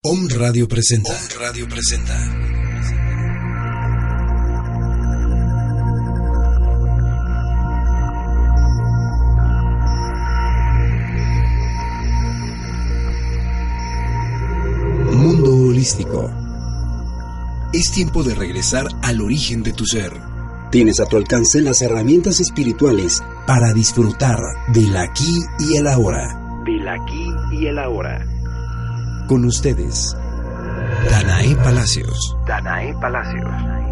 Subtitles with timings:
[0.00, 1.10] Om Radio presenta.
[1.10, 2.14] Om Radio presenta.
[15.14, 16.30] Mundo holístico.
[17.72, 20.12] Es tiempo de regresar al origen de tu ser.
[20.70, 24.38] Tienes a tu alcance las herramientas espirituales para disfrutar
[24.72, 26.62] del aquí y el ahora.
[26.64, 28.37] Del aquí y el ahora.
[29.28, 30.16] Con ustedes,
[31.10, 32.34] Danae Palacios.
[32.46, 33.87] Danae Palacios.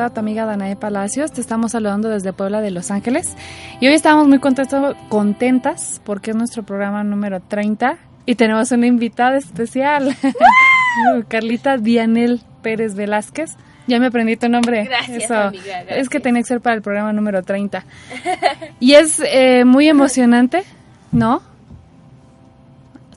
[0.00, 1.30] Saluda tu amiga Danae Palacios.
[1.30, 3.36] Te estamos saludando desde Puebla de Los Ángeles.
[3.80, 8.86] Y hoy estamos muy contentos, contentas porque es nuestro programa número 30 y tenemos una
[8.86, 10.16] invitada especial,
[11.28, 13.56] Carlita Dianel Pérez Velázquez.
[13.86, 14.84] Ya me aprendí tu nombre.
[14.84, 15.34] Gracias, Eso.
[15.34, 15.98] amiga, gracias.
[15.98, 17.84] Es que tenía que ser para el programa número 30.
[18.80, 20.64] Y es eh, muy emocionante,
[21.12, 21.42] ¿no?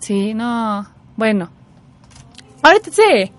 [0.02, 0.86] Sí, no.
[1.16, 1.50] Bueno.
[2.62, 3.32] Ahorita sí.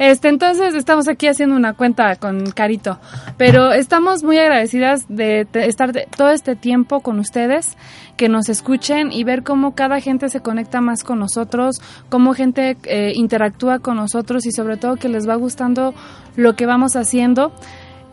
[0.00, 2.98] Este, entonces estamos aquí haciendo una cuenta con Carito,
[3.36, 7.76] pero estamos muy agradecidas de estar de- todo este tiempo con ustedes,
[8.16, 12.78] que nos escuchen y ver cómo cada gente se conecta más con nosotros, cómo gente
[12.84, 15.92] eh, interactúa con nosotros y sobre todo que les va gustando
[16.34, 17.52] lo que vamos haciendo.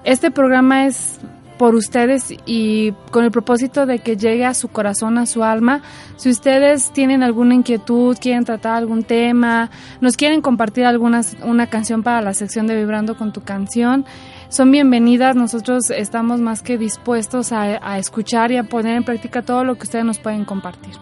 [0.04, 1.22] Este programa es
[1.58, 5.82] por ustedes y con el propósito de que llegue a su corazón, a su alma.
[6.16, 9.70] Si ustedes tienen alguna inquietud, quieren tratar algún tema,
[10.02, 14.06] nos quieren compartir algunas, una canción para la sección de Vibrando con tu canción,
[14.50, 15.36] son bienvenidas.
[15.36, 19.76] Nosotros estamos más que dispuestos a, a escuchar y a poner en práctica todo lo
[19.76, 20.94] que ustedes nos pueden compartir.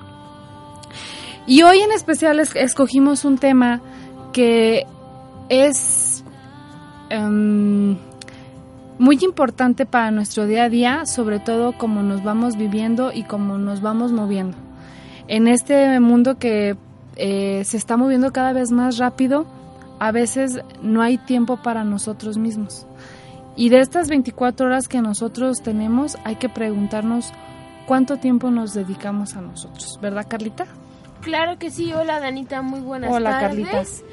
[1.48, 3.82] Y hoy en especial es- escogimos un tema
[4.34, 4.86] que
[5.50, 6.24] es
[7.10, 7.98] em,
[8.98, 13.58] muy importante para nuestro día a día, sobre todo como nos vamos viviendo y como
[13.58, 14.58] nos vamos moviendo.
[15.28, 16.78] En este mundo que
[17.16, 19.46] eh, se está moviendo cada vez más rápido,
[20.00, 22.86] a veces no hay tiempo para nosotros mismos.
[23.56, 27.32] Y de estas 24 horas que nosotros tenemos, hay que preguntarnos
[27.86, 30.66] cuánto tiempo nos dedicamos a nosotros, ¿verdad, Carlita?
[31.22, 33.66] Claro que sí, hola Danita, muy buenas Hola, tardes.
[33.66, 34.04] Carlitas.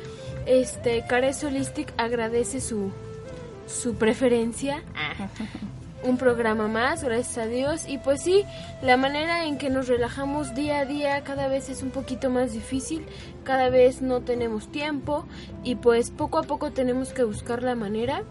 [0.47, 2.91] Este, Cares Holistic agradece su,
[3.67, 4.83] su preferencia.
[4.95, 5.29] Ah,
[6.05, 7.89] Un programa más, gracias a Dios.
[7.89, 8.45] Y pues sí,
[8.83, 12.53] la manera en que nos relajamos día a día cada vez es un poquito más
[12.53, 13.07] difícil,
[13.45, 15.25] cada vez no tenemos tiempo
[15.63, 18.25] y pues poco a poco tenemos que buscar la manera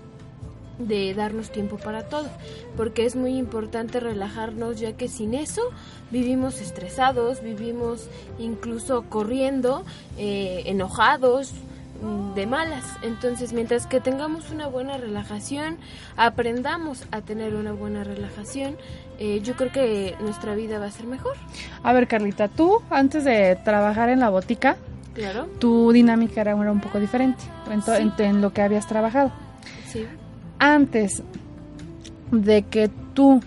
[0.88, 2.28] de darnos tiempo para todo,
[2.76, 5.62] porque es muy importante relajarnos ya que sin eso
[6.10, 8.08] vivimos estresados, vivimos
[8.40, 9.84] incluso corriendo,
[10.18, 11.54] eh, enojados,
[12.36, 12.84] de malas.
[13.04, 15.78] Entonces, mientras que tengamos una buena relajación,
[16.18, 18.76] aprendamos a tener una buena relajación,
[19.20, 21.34] eh, yo creo que nuestra vida va a ser mejor.
[21.84, 24.78] A ver, Carlita, tú antes de trabajar en la botica,
[25.14, 27.92] Claro, tu dinámica era un poco diferente en, Sí.
[27.98, 29.32] en- en lo que habías trabajado.
[29.88, 30.06] sí.
[30.60, 31.22] Antes
[32.32, 33.42] de que tú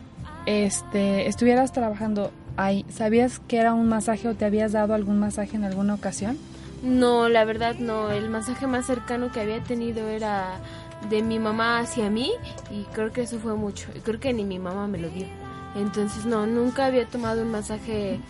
[0.47, 5.57] este, estuvieras trabajando ahí, ¿sabías que era un masaje o te habías dado algún masaje
[5.57, 6.37] en alguna ocasión?
[6.85, 8.11] No, la verdad no.
[8.11, 10.61] El masaje más cercano que había tenido era
[11.09, 12.33] de mi mamá hacia mí
[12.71, 13.89] y creo que eso fue mucho.
[13.95, 15.27] Y creo que ni mi mamá me lo dio.
[15.75, 18.21] Entonces no, nunca había tomado un masaje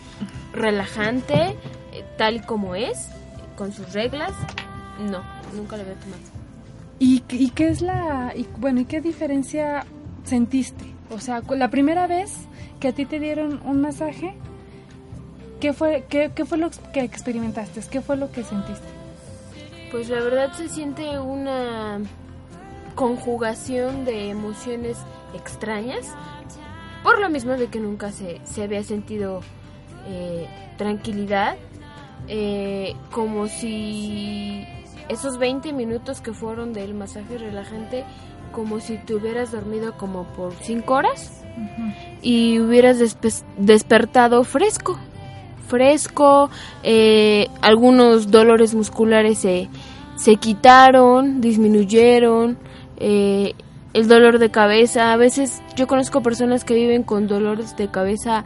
[0.53, 1.55] relajante
[1.91, 3.09] eh, tal como es,
[3.57, 4.31] con sus reglas.
[4.99, 5.21] No,
[5.53, 6.21] nunca lo había tomado.
[6.97, 8.31] ¿Y, y qué es la...
[8.35, 9.85] Y, bueno, ¿y qué diferencia
[10.23, 10.85] sentiste?
[11.11, 12.33] O sea, la primera vez
[12.79, 14.33] que a ti te dieron un masaje,
[15.65, 17.81] ¿qué fue, qué, qué fue lo que experimentaste?
[17.89, 18.85] ¿Qué fue lo que sentiste?
[19.91, 21.99] Pues la verdad se siente una
[22.93, 24.97] conjugación de emociones
[25.33, 26.05] extrañas.
[27.01, 29.41] Por lo mismo de que nunca se, se había sentido
[30.07, 30.47] eh,
[30.77, 31.55] tranquilidad.
[32.27, 34.65] eh, como si
[35.09, 38.03] esos 20 minutos que fueron del masaje relajante,
[38.51, 41.43] como si te hubieras dormido como por 5 horas
[42.21, 44.97] y hubieras despe- despertado fresco.
[45.67, 46.49] Fresco,
[46.83, 49.69] eh, algunos dolores musculares se,
[50.15, 52.57] se quitaron, disminuyeron,
[52.97, 53.53] eh,
[53.93, 55.13] el dolor de cabeza.
[55.13, 58.43] A veces yo conozco personas que viven con dolores de cabeza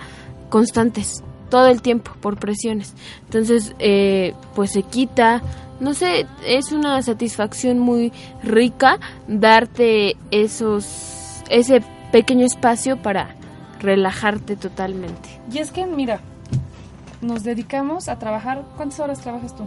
[0.50, 2.94] constantes, todo el tiempo, por presiones.
[3.26, 5.42] Entonces, eh, pues se quita.
[5.80, 8.12] No sé, es una satisfacción muy
[8.44, 11.82] rica darte esos, ese
[12.12, 13.36] pequeño espacio para
[13.80, 15.30] relajarte totalmente.
[15.52, 16.20] Y es que, mira,
[17.22, 18.64] nos dedicamos a trabajar.
[18.78, 19.66] ¿Cuántas horas trabajas tú?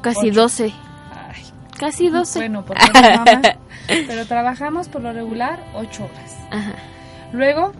[0.00, 0.42] Casi Ocho.
[0.42, 0.64] 12.
[0.66, 1.42] Ay,
[1.78, 2.38] Casi 12.
[2.38, 3.24] bueno, porque mamá,
[3.86, 6.36] pero trabajamos por lo regular ocho horas.
[6.50, 6.72] Ajá.
[7.32, 7.72] Luego,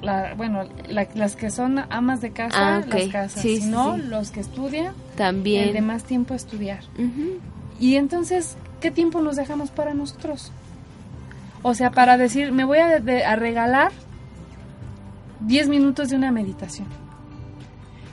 [0.00, 3.40] la, bueno, la- las que son amas de casa, Ah, las casas.
[3.42, 4.02] Sí, si no, sí.
[4.02, 5.84] los que estudian, el de También.
[5.86, 6.80] más tiempo estudiar.
[6.98, 7.38] Ujú.
[7.80, 10.52] Y entonces, ¿qué tiempo nos dejamos para nosotros?
[11.62, 13.92] O sea, para decir, me voy a, de- a regalar
[15.40, 16.86] 10 minutos de una meditación.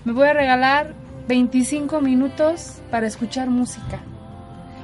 [0.06, 0.94] Me voy a regalar
[1.28, 4.00] 25 minutos para escuchar música.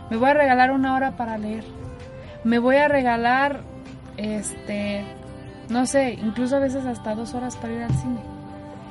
[0.09, 1.63] Me voy a regalar una hora para leer.
[2.43, 3.61] Me voy a regalar,
[4.17, 5.03] este,
[5.69, 8.19] no sé, incluso a veces hasta dos horas para ir al cine.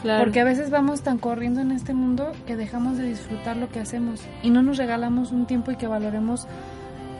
[0.00, 0.24] Claro.
[0.24, 3.80] Porque a veces vamos tan corriendo en este mundo que dejamos de disfrutar lo que
[3.80, 6.46] hacemos y no nos regalamos un tiempo y que valoremos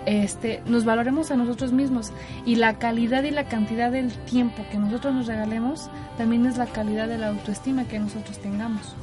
[0.06, 2.12] este nos valoremos a nosotros mismos
[2.44, 6.66] y la calidad y la cantidad del tiempo que nosotros nos regalemos también es la
[6.66, 8.94] calidad de la autoestima que nosotros tengamos.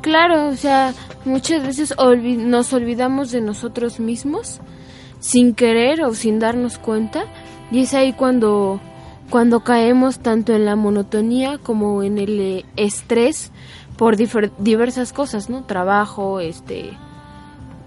[0.00, 4.60] Claro, o sea, muchas veces nos olvidamos de nosotros mismos
[5.18, 7.24] sin querer o sin darnos cuenta
[7.70, 8.80] y es ahí cuando
[9.28, 13.52] cuando caemos tanto en la monotonía como en el eh, estrés
[13.96, 15.62] por diversas cosas, ¿no?
[15.64, 16.90] Trabajo, este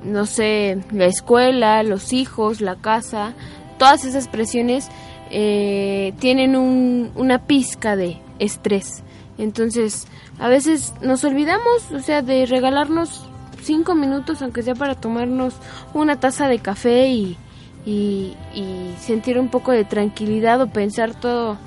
[0.03, 3.33] no sé, la escuela, los hijos, la casa,
[3.77, 4.89] todas esas presiones
[5.31, 9.03] eh, tienen un- una pizca de estrés.
[9.38, 10.07] Entonces,
[10.39, 13.27] a veces nos olvidamos, o sea, de regalarnos
[13.62, 15.55] cinco minutos, aunque sea para tomarnos
[15.93, 17.38] una taza de café y,
[17.86, 21.57] y, y sentir un poco de tranquilidad o pensar todo,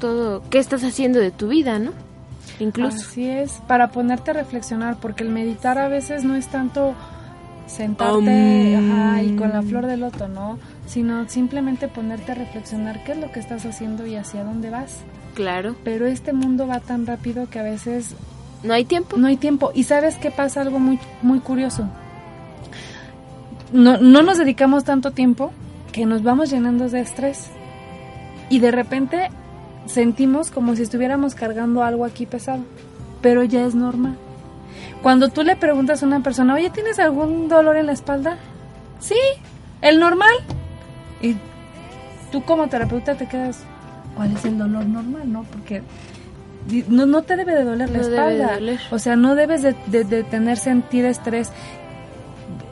[0.00, 1.92] todo, qué estás haciendo de tu vida, ¿no?
[2.58, 2.96] Incluso.
[2.96, 6.94] Así es, para ponerte a reflexionar, porque el meditar a veces no es tanto
[7.70, 8.90] sentarte Um.
[8.92, 10.58] ajá, y con la flor de loto, ¿no?
[10.86, 14.98] Sino simplemente ponerte a reflexionar qué es lo que estás haciendo y hacia dónde vas.
[15.34, 18.14] Claro, Pero este mundo va tan rápido que a veces
[18.62, 19.16] no hay tiempo.
[19.16, 19.70] no hay tiempo.
[19.74, 21.88] Y sabes qué pasa algo muy, muy curioso.
[23.72, 25.52] No, no nos dedicamos tanto tiempo
[25.92, 27.48] que nos vamos llenando de estrés.
[28.48, 29.28] Y de repente
[29.86, 32.64] sentimos como si estuviéramos cargando algo aquí pesado.
[33.22, 34.16] Pero ya es normal.
[35.02, 38.36] Cuando tú le preguntas a una persona, oye, ¿tienes algún dolor en la espalda?
[38.98, 39.16] Sí,
[39.80, 40.32] el normal.
[41.22, 41.36] Y
[42.30, 43.60] tú como terapeuta te quedas,
[44.14, 45.32] ¿cuál es el dolor normal?
[45.32, 45.44] ¿No?
[45.44, 45.82] Porque
[46.88, 48.54] no, no te debe de doler la No debe de espalda.
[48.56, 48.80] doler.
[48.90, 51.50] O sea, no debes de, de- de tener sentir estrés.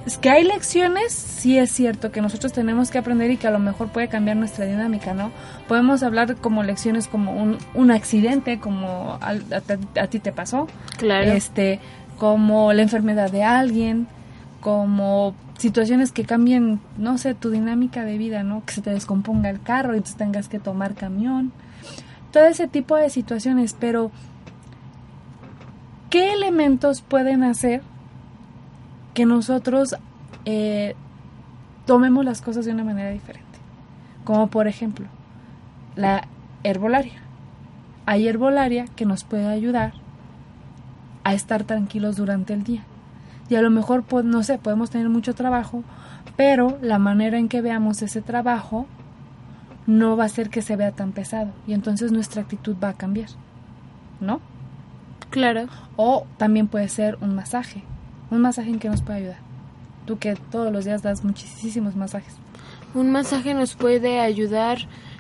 [0.05, 3.51] Es que hay lecciones, sí es cierto, que nosotros tenemos que aprender y que a
[3.51, 5.31] lo mejor puede cambiar nuestra dinámica, ¿no?
[5.67, 10.67] Podemos hablar como lecciones como un, un accidente, como a, ti- a ti te pasó,
[10.97, 11.31] Claro.
[11.33, 11.79] este,
[12.19, 14.09] como la enfermedad de alguien,
[14.61, 18.65] como situaciones que cambien, no sé, tu dinámica de vida, ¿no?
[18.65, 21.53] Que se te descomponga el carro y tú tengas que tomar camión.
[22.33, 24.11] Todo ese tipo de situaciones, pero
[26.11, 27.83] ¿qué elementos pueden hacer
[29.15, 29.97] que nosotros
[30.45, 30.95] eh,
[31.87, 33.47] tomemos las cosas de una manera diferente?
[34.25, 35.07] Como por ejemplo,
[35.95, 36.27] la
[36.65, 37.23] herbolaria.
[38.07, 39.93] Hay herbolaria que nos puede ayudar
[41.29, 42.83] a estar tranquilos durante el día.
[43.49, 45.83] Y a lo mejor, pues, no sé, podemos tener mucho trabajo,
[46.37, 48.87] pero la manera en que veamos ese trabajo
[49.87, 51.53] no va a hacer que se vea tan pesado.
[51.67, 53.31] Y entonces nuestra actitud va a cambiar.
[54.21, 54.41] ¿No?
[55.31, 55.67] Claro.
[55.97, 57.83] O también puede ser un masaje.
[58.31, 59.39] Un masaje en que nos puede ayudar.
[60.07, 62.35] Tú que todos los días das muchísimos masajes.
[62.95, 64.79] Un masaje nos puede ayudar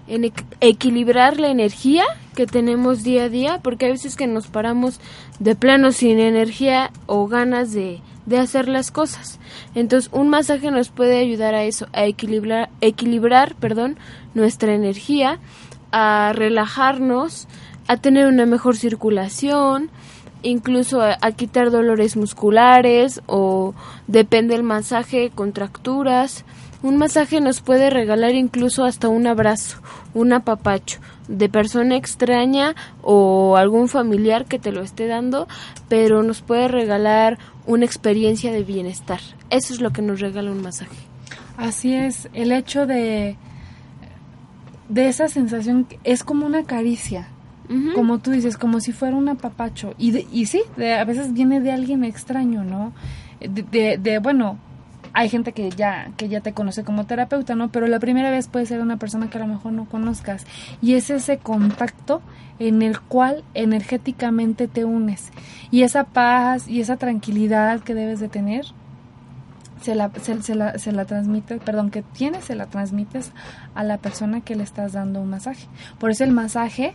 [0.09, 4.47] en equ- equilibrar la energía que tenemos día a día, porque a veces que nos
[4.47, 5.00] paramos
[5.38, 9.38] de plano sin energía o ganas de, de hacer las cosas.
[9.75, 13.99] Entonces, un masaje nos puede ayudar a eso, a equilibrar, equilibrar, perdón,
[14.35, 15.38] nuestra energía,
[15.93, 17.49] a relajarnos,
[17.87, 19.91] a tener una mejor circulación,
[20.43, 23.75] incluso a, a quitar dolores musculares o
[24.07, 26.45] depende del masaje, contracturas.
[26.81, 29.79] Un masaje nos puede regalar incluso hasta un abrazo,
[30.15, 30.99] un apapacho
[31.29, 35.47] de persona extraña o algún familiar que te lo esté dando,
[35.88, 39.21] pero nos puede regalar una experiencia de bienestar.
[39.50, 40.97] Eso es lo que nos regala un masaje.
[41.57, 43.37] Así es, el hecho de
[44.88, 47.29] de esa sensación es como una caricia,
[47.95, 49.93] como tú dices, como si fuera un apapacho.
[49.99, 52.95] Y, de- y sí, de- a veces viene de alguien extraño, ¿no?
[53.41, 54.59] De, de, bueno,
[55.12, 57.71] hay gente que ya, que ya te conoce como terapeuta, ¿no?
[57.71, 60.47] Pero la primera vez puede ser una persona que a lo mejor no conozcas.
[60.81, 62.23] Y es ese contacto
[62.59, 65.31] en el cual energéticamente te unes.
[65.71, 68.67] Y esa paz y esa tranquilidad que debes de tener,
[69.81, 73.33] se la, se, se la, se la transmites, perdón, que tienes, se la transmites
[73.75, 75.67] a la persona que le estás dando un masaje.
[75.99, 76.95] Por eso el masaje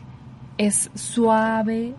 [0.58, 1.93] es suave,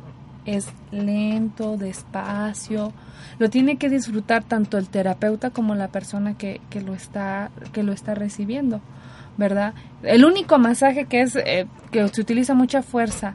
[0.45, 2.93] es lento, despacio.
[3.39, 7.83] Lo tiene que disfrutar tanto el terapeuta como la persona que, que lo está que
[7.83, 8.81] lo está recibiendo,
[9.37, 9.75] ¿verdad?
[10.03, 13.35] El único masaje que es eh, que se utiliza mucha fuerza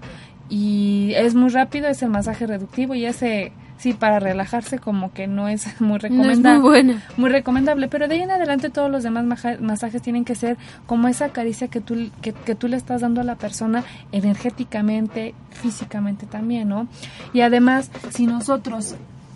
[0.49, 5.25] y es muy rápido es el masaje reductivo y ese sí para relajarse como que
[5.25, 7.03] no es muy No es recomendable muy buena.
[7.17, 9.25] muy recomendable, pero de ahí en adelante todos los demás
[9.59, 13.21] masajes tienen que ser como esa caricia que tú, que, que tú le estás dando
[13.21, 16.87] a la persona energéticamente, físicamente también, ¿no?
[17.33, 18.95] Y además, si nosotros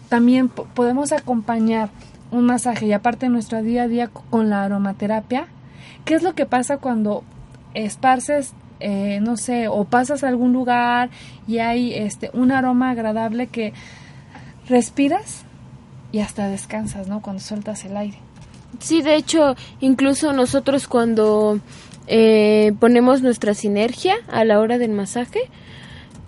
[0.10, 1.90] también po- podemos acompañar
[2.32, 5.48] un masaje y aparte nuestro día a día con la aromaterapia,
[6.06, 7.24] ¿qué es lo que pasa cuando
[7.74, 11.10] esparces eh, no sé, o pasas a algún lugar
[11.48, 13.72] y hay este un aroma agradable que
[14.68, 15.44] respiras
[16.12, 17.22] y hasta descansas, ¿no?
[17.22, 18.18] Cuando sueltas el aire.
[18.80, 21.60] Sí, de hecho, incluso nosotros cuando
[22.08, 25.42] eh, ponemos nuestra sinergia a la hora del masaje,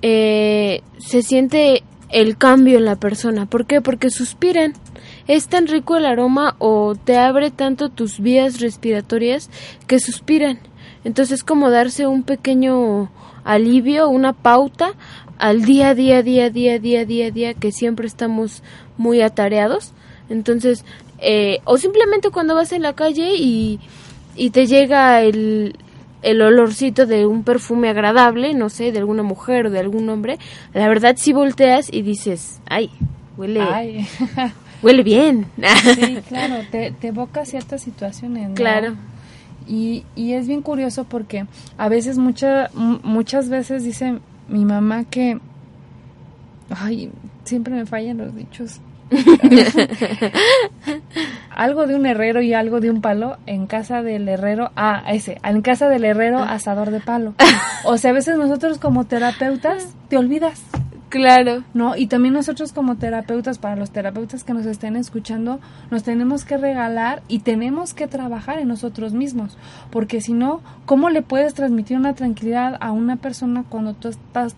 [0.01, 3.45] eh, se siente el cambio en la persona.
[3.45, 3.81] ¿Por qué?
[3.81, 4.73] Porque suspiran.
[5.27, 9.49] Es tan rico el aroma o te abre tanto tus vías respiratorias
[9.87, 10.59] que suspiran.
[11.05, 13.09] Entonces es como darse un pequeño
[13.45, 14.91] alivio, una pauta
[15.37, 18.61] al día a día, día a día, día a día, día que siempre estamos
[18.97, 19.93] muy atareados.
[20.29, 20.83] Entonces
[21.19, 23.79] eh, o simplemente cuando vas en la calle y,
[24.35, 25.77] y te llega el,
[26.21, 30.37] el olorcito de un perfume agradable, no sé, de alguna mujer o de algún hombre,
[30.73, 32.89] la verdad si volteas y dices, ay,
[33.37, 34.07] huele, Ay.
[34.81, 35.45] huele bien.
[35.95, 38.49] Sí, claro, te, te evoca ciertas situaciones.
[38.49, 38.55] ¿no?
[38.55, 38.95] Claro.
[39.67, 41.45] Y, y es bien curioso porque
[41.77, 45.39] a veces, mucha, mu- muchas veces dice mi mamá que,
[46.69, 47.11] ay,
[47.43, 48.79] siempre me fallan los dichos.
[51.55, 55.39] algo de un herrero y algo de un palo en casa del herrero, ah, ese,
[55.43, 57.33] en casa del herrero asador de palo.
[57.85, 60.61] O sea, a veces nosotros como terapeutas te olvidas.
[61.09, 61.63] Claro.
[61.73, 61.95] ¿no?
[61.95, 65.59] Y también nosotros como terapeutas, para los terapeutas que nos estén escuchando,
[65.91, 69.57] nos tenemos que regalar y tenemos que trabajar en nosotros mismos,
[69.91, 74.55] porque si no, ¿cómo le puedes transmitir una tranquilidad a una persona cuando tú estás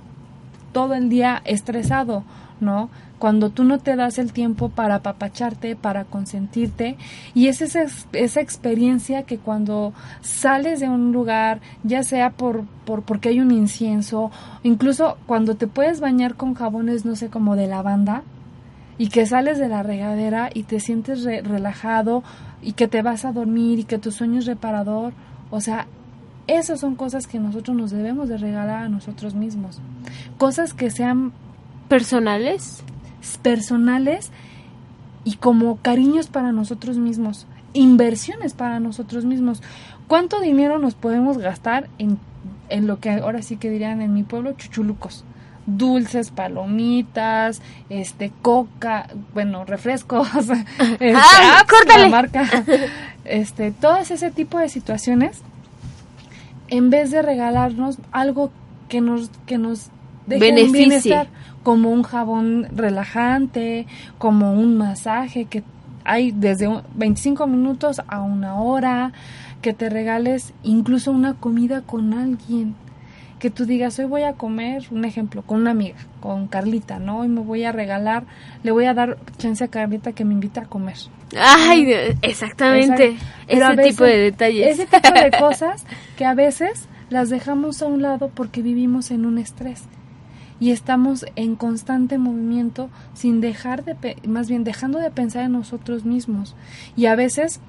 [0.71, 2.23] todo el día estresado,
[2.59, 2.89] ¿no?
[3.19, 6.97] Cuando tú no te das el tiempo para apapacharte, para consentirte,
[7.33, 13.01] y es esa, esa experiencia que cuando sales de un lugar, ya sea por, por
[13.01, 14.29] porque hay un incienso,
[14.61, 18.21] incluso cuando te puedes bañar con jabones, no sé, como de lavanda,
[18.99, 22.23] y que sales de la regadera y te sientes re- relajado
[22.61, 25.13] y que te vas a dormir y que tu sueño es reparador,
[25.49, 25.87] o sea,
[26.45, 29.81] esas son cosas que nosotros nos debemos de regalar a nosotros mismos.
[30.37, 31.33] Cosas que sean
[31.87, 32.83] Personales.
[33.37, 34.31] Personales
[35.25, 39.61] y como cariños para nosotros mismos, inversiones para nosotros mismos.
[40.07, 42.17] ¿Cuánto dinero nos podemos gastar en,
[42.69, 45.25] en lo que ahora sí que dirían en mi pueblo, chuchulucos?
[45.65, 50.29] Dulces, palomitas, este, coca, bueno, refrescos,
[50.79, 52.03] este, ¡Ah, córtale!
[52.03, 52.49] la marca,
[53.25, 55.41] este, todas ese tipo de situaciones,
[56.69, 58.49] en vez de regalarnos algo
[58.87, 59.89] que nos, que nos
[60.27, 61.27] Beneficie.
[61.63, 65.63] como un jabón relajante, como un masaje que
[66.05, 69.11] hay desde un- 25 minutos a una hora,
[69.61, 72.75] que te regales incluso una comida con alguien,
[73.39, 77.19] que tú digas, hoy voy a comer, un ejemplo, con una amiga, con Carlita, ¿no?
[77.19, 78.23] Hoy me voy a regalar,
[78.63, 80.95] le voy a dar chance a Carlita que me invite a comer.
[81.37, 81.91] Ay,
[82.21, 83.17] exactamente.
[83.47, 83.47] Exacto.
[83.47, 84.67] Ese veces- tipo de detalles.
[84.79, 85.85] Ese tipo de cosas
[86.17, 89.83] que a veces las dejamos a un lado porque vivimos en un estrés
[90.59, 96.05] y estamos en constante movimiento sin dejar de, más bien dejando de pensar en nosotros
[96.05, 96.55] mismos.
[96.95, 97.59] Y a veces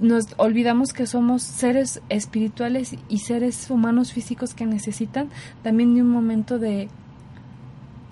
[0.00, 5.28] nos olvidamos que somos seres espirituales y seres humanos físicos que necesitan
[5.62, 6.88] también de un momento de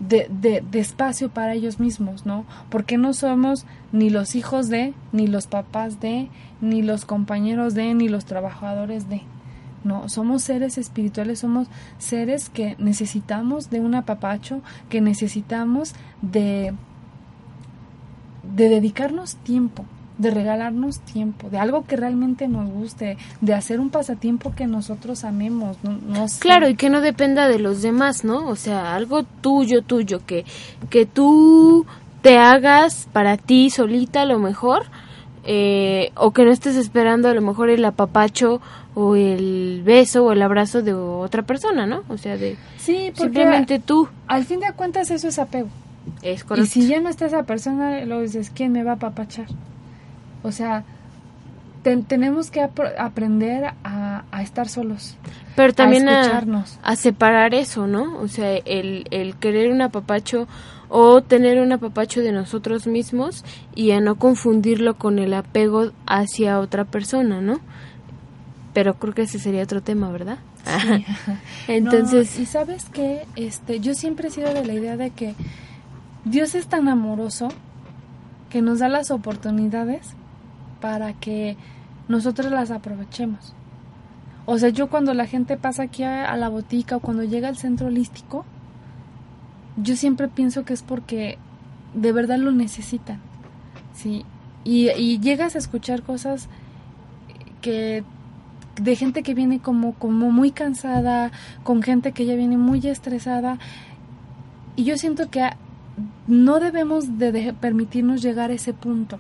[0.09, 2.45] de, de, de espacio para ellos mismos, ¿no?
[2.71, 6.29] Porque no somos ni los hijos de, ni los papás de,
[6.61, 9.23] ni los compañeros de, ni los trabajadores de.
[9.85, 11.69] No, somos seres espirituales, somos
[11.99, 16.73] seres que necesitamos de un apapacho, que necesitamos de,
[18.43, 19.85] de dedicarnos tiempo,
[20.19, 25.25] de regalarnos tiempo, de algo que realmente nos guste, de hacer un pasatiempo que nosotros
[25.25, 26.27] amemos, no.
[26.39, 28.47] Claro, y que no dependa de los demás, ¿no?
[28.49, 30.45] O sea, algo tuyo, tuyo, que,
[30.91, 31.87] que tú
[32.23, 34.85] te hagas para ti solita a lo mejor,
[35.45, 38.61] eh, o que no estés esperando a lo mejor el apapacho
[38.95, 42.03] o el beso o el abrazo de otra persona, ¿no?
[42.09, 44.09] O sea, de Sí, simplemente tú.
[44.27, 45.69] al fin de cuentas eso es apego.
[46.23, 46.71] Es Y correcto.
[46.71, 49.47] si ya no está esa persona, luego dices, ¿quién me va a apapachar?
[50.43, 50.85] O sea,
[51.83, 55.17] ten- tenemos que apr- aprender a, a estar solos.
[55.57, 56.43] Pero también a
[56.83, 58.19] a separar eso, ¿no?
[58.19, 60.49] O sea, el, el querer un apapacho
[60.89, 66.59] o tener un apapacho de nosotros mismos y a no confundirlo con el apego hacia
[66.59, 67.61] otra persona, ¿no?
[68.73, 70.39] Pero creo que ese sería otro tema, ¿verdad?
[71.69, 75.35] Entonces, No, y sabes que este, yo siempre he sido de la idea de que
[76.25, 77.49] Dios es tan amoroso
[78.49, 80.15] que nos da las oportunidades
[80.81, 81.57] para que
[82.09, 83.55] nosotros las aprovechemos.
[84.47, 87.49] O sea, yo cuando la gente pasa aquí a, a la botica o cuando llega
[87.49, 88.45] al centro holístico,
[89.77, 91.39] yo siempre pienso que es porque
[91.95, 93.21] de verdad lo necesitan.
[93.95, 94.25] Sí.
[94.65, 96.49] Y, y llegas a escuchar cosas
[97.61, 98.05] que
[98.81, 101.31] de gente que viene como, como muy cansada,
[101.63, 103.59] con gente que ya viene muy estresada.
[104.77, 105.51] Y yo siento que
[106.27, 109.19] no debemos de, permitirnos llegar a ese punto.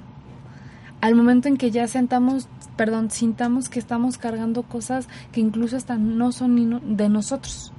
[1.00, 5.96] Al momento en que ya sentamos, perdón, sintamos que estamos cargando cosas que incluso hasta
[5.96, 7.72] no son ni de nosotros,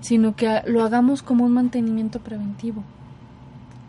[0.00, 2.84] sino que lo hagamos como un mantenimiento preventivo.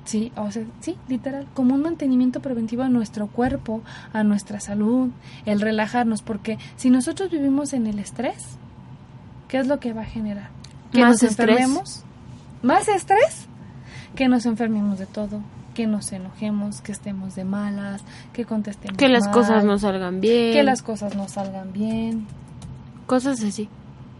[0.09, 5.09] Sí, o sea, sí, literal, como un mantenimiento preventivo a nuestro cuerpo, a nuestra salud,
[5.45, 8.43] el relajarnos, porque si nosotros vivimos en el estrés,
[9.47, 10.49] ¿qué es lo que va a generar?
[10.91, 11.49] Que Más nos estrés.
[11.49, 12.03] enfermemos,
[12.63, 13.45] más estrés,
[14.15, 15.41] que nos enfermemos de todo,
[15.75, 18.01] que nos enojemos, que estemos de malas,
[18.33, 20.53] que contestemos Que las mal, cosas no salgan bien.
[20.53, 22.25] que las cosas no salgan bien.
[23.05, 23.69] Cosas así.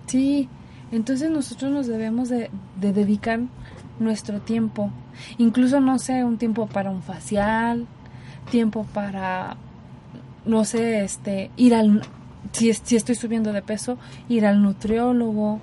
[0.05, 0.47] Sí,
[0.91, 3.39] entonces nosotros nos debemos de, de dedicar
[3.99, 4.91] nuestro tiempo,
[5.37, 7.87] incluso no sé, un tiempo para un facial,
[8.49, 9.57] tiempo para,
[10.45, 12.01] no sé, este, ir al,
[12.51, 15.59] si, si estoy subiendo de peso, ir al nutriólogo.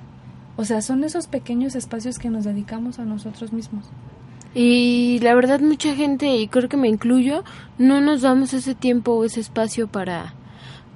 [0.56, 3.84] O sea, son esos pequeños espacios que nos dedicamos a nosotros mismos.
[4.54, 7.44] Y la verdad mucha gente, y creo que me incluyo,
[7.76, 10.32] no nos damos ese tiempo o ese espacio para,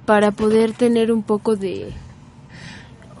[0.07, 1.93] para poder tener un poco de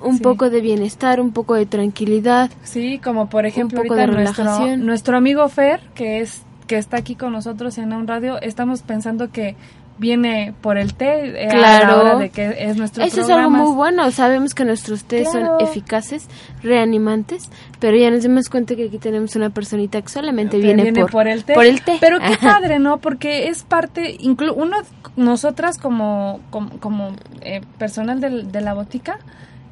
[0.03, 0.23] un Sí.
[0.23, 2.49] poco de bienestar, un poco de tranquilidad.
[2.63, 4.85] Sí, como por ejemplo poco ahorita de nuestro, relajación.
[4.85, 9.29] nuestro amigo Fer, que es que está aquí con nosotros en un radio, estamos pensando
[9.31, 9.55] que
[9.97, 11.99] viene por el té eh, a la Claro.
[12.01, 15.57] hora de que es nuestro Eso es algo muy bueno, sabemos que nuestros tés Claro.
[15.59, 16.27] son eficaces,
[16.63, 21.27] reanimantes, pero ya nos dimos cuenta que aquí tenemos una personita que solamente viene, por,
[21.27, 21.53] el té.
[21.53, 21.97] por el té.
[21.99, 22.97] Pero qué padre, ¿no?
[22.99, 24.77] Porque es parte, inclu uno,
[25.17, 27.11] nosotras como, como, como,
[27.41, 29.19] eh, personal del- de la botica,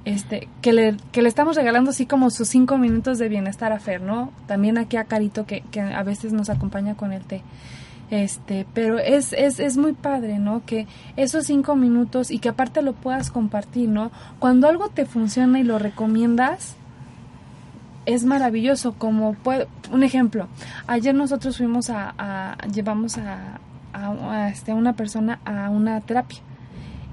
[0.05, 3.79] este, que le, que le estamos regalando así como sus cinco minutos de bienestar a
[3.79, 4.31] Fer, ¿no?
[4.47, 7.41] También aquí a Carito que, que a veces nos acompaña con el té.
[8.11, 10.63] Este, pero es, es, es muy padre, ¿no?
[10.65, 14.09] Que esos cinco minutos y que aparte lo puedas compartir, ¿no?
[14.39, 16.75] Cuando algo te funciona y lo recomiendas,
[18.07, 18.93] es maravilloso.
[18.93, 20.47] Como puede, un ejemplo,
[20.87, 23.59] ayer nosotros fuimos a, a- llevamos a,
[23.93, 26.39] a, este, a una persona a una terapia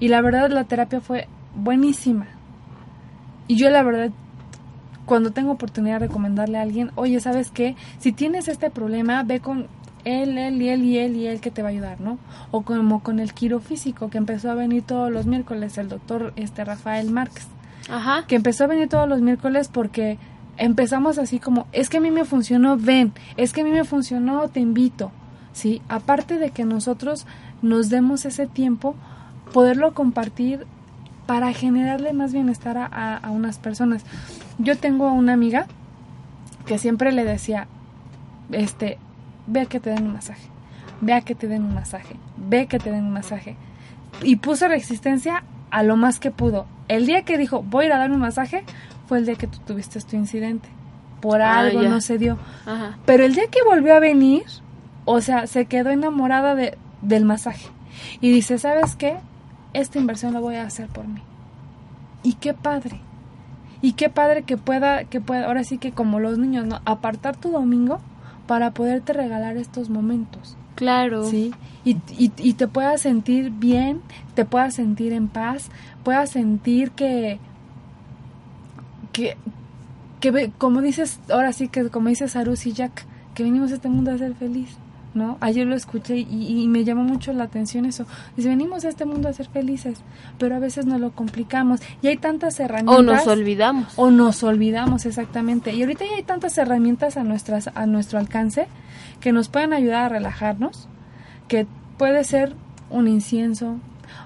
[0.01, 2.27] y la verdad la terapia fue buenísima.
[3.49, 4.11] Y yo la verdad
[5.07, 7.77] cuando tengo oportunidad de recomendarle a alguien, oye, ¿sabes qué?
[7.99, 9.69] Si tienes este problema, ve con
[10.05, 12.19] él, él y él y él y él que te va a ayudar, ¿no?
[12.51, 16.65] O como con el quirofísico que empezó a venir todos los miércoles, el doctor este
[16.65, 17.47] Rafael Márquez
[17.89, 18.25] Ajá.
[18.27, 20.19] que empezó a venir todos los miércoles porque
[20.59, 23.85] empezamos así como, es que a mí me funcionó, ven, es que a mí me
[23.85, 25.13] funcionó, te invito,
[25.53, 25.83] ¿sí?
[25.89, 27.27] Aparte de que nosotros
[27.63, 28.95] nos demos ese tiempo,
[29.53, 30.67] poderlo compartir
[31.27, 34.05] para generarle más bienestar a, a- a unas personas.
[34.59, 35.67] Yo tengo una amiga
[36.67, 37.67] que siempre le decía,
[38.53, 38.99] este,
[39.47, 40.49] ve a que te den un masaje,
[41.01, 43.57] ve a que te den un masaje, ve que te den un masaje.
[44.23, 46.67] Y puso resistencia a lo más que pudo.
[46.89, 48.65] El día que dijo, voy a ir a dar un masaje,
[49.09, 50.69] fue el día que tú tuviste tu incidente.
[51.21, 52.39] Por Ah, algo no se dio.
[52.67, 52.99] Ajá.
[53.05, 54.45] Pero el día que volvió a venir,
[55.05, 57.67] o sea, se quedó enamorada de, del masaje.
[58.21, 59.17] Y dice, ¿sabes qué?
[59.77, 61.21] Esta inversión la voy a hacer por mí.
[62.23, 62.99] Y qué padre.
[63.83, 66.81] Y qué padre que pueda, que pueda, ahora sí que como los niños, ¿no?
[66.87, 68.01] Apartar tu domingo
[68.47, 70.57] para poderte regalar estos momentos.
[70.77, 71.27] Claro.
[71.27, 71.53] ¿sí?
[71.85, 74.01] Y, y, y te puedas sentir bien,
[74.35, 75.69] te puedas sentir en paz,
[76.05, 77.39] puedas sentir que,
[79.13, 79.37] que,
[80.21, 83.91] que como dices, ahora sí que como dice Sarus y Jack, que venimos a este
[83.91, 84.79] mundo a ser feliz,
[85.17, 85.39] ¿no?
[85.41, 88.07] Ayer lo escuché y, y me llamó mucho la atención eso.
[88.37, 89.99] Dice, venimos a este mundo a ser felices,
[90.39, 92.99] pero a veces nos lo complicamos y hay tantas herramientas.
[92.99, 93.93] O nos olvidamos.
[93.97, 95.75] O nos olvidamos, exactamente.
[95.75, 98.69] Y ahorita ya hay tantas herramientas a, nuestras, a nuestro alcance
[99.21, 100.89] que nos pueden ayudar a relajarnos,
[101.49, 101.67] que
[101.99, 102.55] puede ser
[102.91, 103.79] un incienso.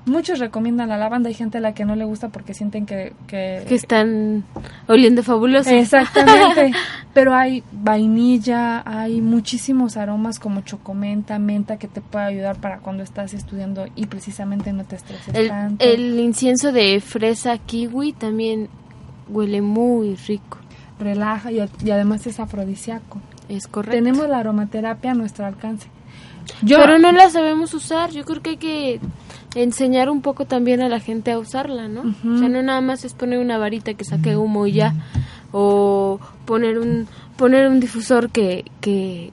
[0.07, 3.13] Muchos recomiendan la lavanda, hay gente a la que no le gusta porque sienten que...
[3.27, 4.45] que, que están
[4.89, 5.71] oliendo fabuloso.
[5.71, 6.73] Exactamente.
[7.15, 13.03] Pero hay vainilla, hay muchísimos aromas como chocomenta, menta que te puede ayudar para cuando
[13.03, 15.85] estás estudiando y precisamente no te estreses El, tanto.
[15.85, 18.69] el incienso de fresa kiwi también
[19.29, 20.59] huele muy rico.
[20.99, 23.21] Relaja y, y además es afrodisíaco.
[23.49, 23.97] Es correcto.
[23.97, 25.89] Tenemos la aromaterapia a nuestro alcance.
[26.63, 28.11] Yo, Pero no la sabemos usar.
[28.11, 29.01] Yo creo que hay que
[29.55, 32.03] enseñar un poco también a la gente a usarla, ¿no?
[32.03, 34.95] O sea, no nada más es poner una varita que saque humo y ya.
[35.53, 39.33] O poner un, poner un difusor que, que,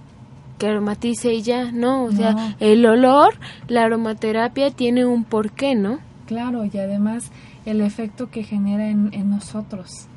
[0.57, 1.71] que aromatice y ya.
[1.71, 3.35] No, o sea, el olor,
[3.67, 5.99] la aromaterapia tiene un porqué, ¿no?
[6.25, 7.31] Claro, y además
[7.65, 10.07] el efecto que genera en, en nosotros,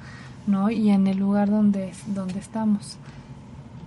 [0.46, 0.70] ¿no?
[0.70, 2.96] Y en el lugar donde, donde estamos.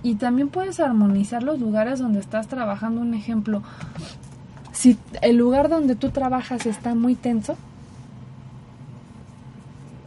[0.03, 2.99] Y también puedes armonizar los lugares donde estás trabajando.
[2.99, 3.63] Un ejemplo,
[4.73, 7.55] si el lugar donde tú trabajas está muy tenso,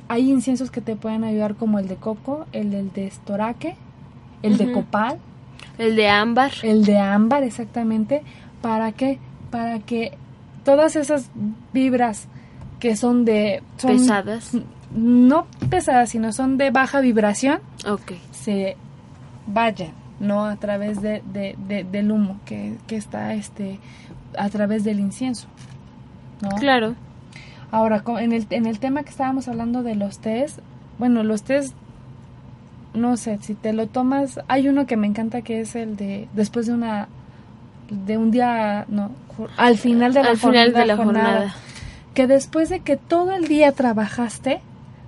[0.09, 3.77] hay inciensos que te pueden ayudar como el de coco, el del de estoraque,
[4.43, 5.19] el de copal,
[5.79, 6.53] El de ámbar.
[6.63, 8.23] el de ámbar exactamente,
[8.63, 9.19] ¿para qué?
[9.51, 10.17] Para que
[10.65, 11.29] todas esas
[11.73, 12.29] vibras
[12.79, 13.63] que son de...
[13.79, 14.53] son- Pesadas.
[14.95, 18.13] No pesadas, sino son de baja vibración, Ok.
[18.31, 18.77] se
[19.49, 20.45] vayan, ¿no?
[20.45, 23.81] A través de, de- de- del humo que, que está este
[24.37, 25.47] a través del incienso,
[26.43, 26.51] ¿no?
[26.57, 26.95] Claro.
[27.71, 30.61] Ahora, en el, en el tema que estábamos hablando de los tés,
[30.99, 31.75] bueno, los tés
[32.97, 36.29] no sé, si te lo tomas, hay uno que me encanta que es el de
[36.35, 37.09] después de una
[37.91, 39.11] de un día, no,
[39.57, 41.55] al final de la, Al final jornada, de la jornada.
[42.15, 44.61] que después de que todo el día trabajaste,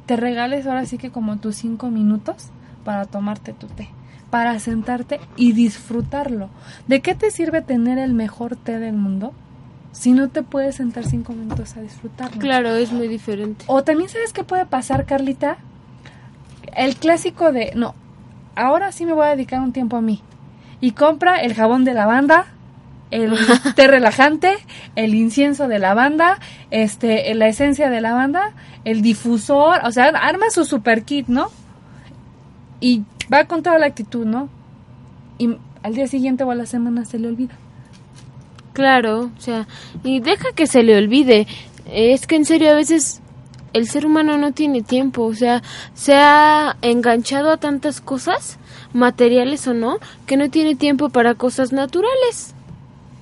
[0.06, 2.50] te regales ahora sí que como tus cinco minutos
[2.84, 3.88] para tomarte tu té,
[4.30, 6.50] para sentarte y disfrutarlo.
[6.86, 9.32] ¿De qué te sirve tener el mejor té del mundo
[9.92, 12.40] si no te puedes sentar cinco minutos a disfrutarlo?
[12.40, 13.64] Claro, es muy diferente.
[13.68, 15.58] O también sabes qué puede pasar, Carlita.
[16.76, 17.94] El clásico de, no,
[18.54, 20.22] ahora sí me voy a dedicar un tiempo a mí.
[20.80, 22.46] Y compra el jabón de lavanda,
[23.10, 23.34] el
[23.74, 24.54] té relajante,
[24.94, 26.38] el incienso de lavanda,
[26.70, 28.52] este, la esencia de lavanda,
[28.84, 31.50] el difusor, o sea, arma su super kit, ¿no?
[32.80, 34.48] Y va con toda la actitud, ¿no?
[35.38, 37.54] Y al día siguiente o a la semana se le olvida.
[38.72, 39.66] Claro, o sea,
[40.04, 41.46] y deja que se le olvide.
[41.90, 43.20] Es que en serio a veces
[43.72, 45.62] el ser humano no tiene tiempo, o sea,
[45.94, 48.58] se ha enganchado a tantas cosas,
[48.92, 52.54] materiales o no, que no tiene tiempo para cosas naturales.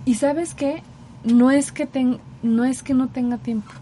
[0.05, 0.83] Y sabes qué,
[1.25, 3.73] no es que ten- no es que no tenga tiempo,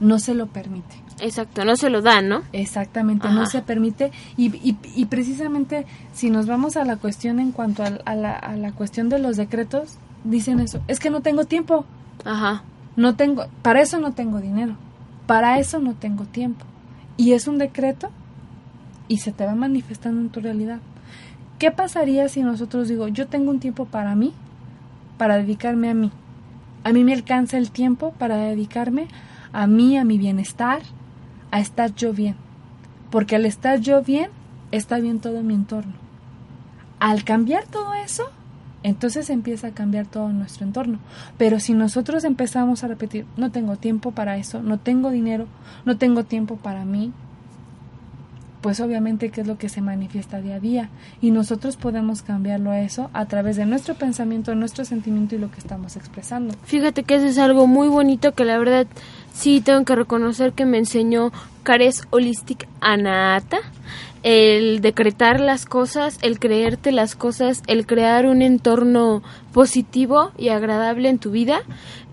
[0.00, 0.94] no se lo permite.
[1.20, 2.42] Exacto, no se lo dan, ¿no?
[2.52, 3.36] Exactamente, Ajá.
[3.36, 4.10] no se permite.
[4.36, 8.32] Y, y, y precisamente si nos vamos a la cuestión en cuanto al- a, la,
[8.32, 11.84] a la cuestión de los decretos, dicen eso, es que no tengo tiempo,
[12.24, 12.62] Ajá.
[12.96, 14.74] no tengo, para eso no tengo dinero,
[15.26, 16.64] para eso no tengo tiempo.
[17.16, 18.08] Y es un decreto
[19.06, 20.80] y se te va manifestando en tu realidad.
[21.60, 24.32] ¿Qué pasaría si nosotros digo, yo tengo un tiempo para mí,
[25.16, 26.10] para dedicarme a mí?
[26.82, 29.06] A mí me alcanza el tiempo para dedicarme
[29.52, 30.82] a mí, a mi bienestar,
[31.54, 32.34] a estar yo bien.
[33.12, 34.28] Porque al estar yo bien,
[34.72, 35.92] está bien todo mi entorno.
[36.98, 38.24] Al cambiar todo eso,
[38.82, 40.98] entonces empieza a cambiar todo nuestro entorno.
[41.38, 45.46] Pero si nosotros empezamos a repetir, no tengo tiempo para eso, no tengo dinero,
[45.84, 47.12] no tengo tiempo para mí,
[48.64, 50.88] pues obviamente que es lo que se manifiesta día a día.
[51.20, 55.50] Y nosotros podemos cambiarlo a eso a través de nuestro pensamiento, nuestro sentimiento y lo
[55.50, 56.54] que estamos expresando.
[56.64, 58.86] Fíjate que eso es algo muy bonito que la verdad
[59.34, 61.30] sí tengo que reconocer que me enseñó
[61.62, 63.58] Cares Holistic Anata.
[64.22, 69.22] El decretar las cosas, el creerte las cosas, el crear un entorno
[69.52, 71.60] positivo y agradable en tu vida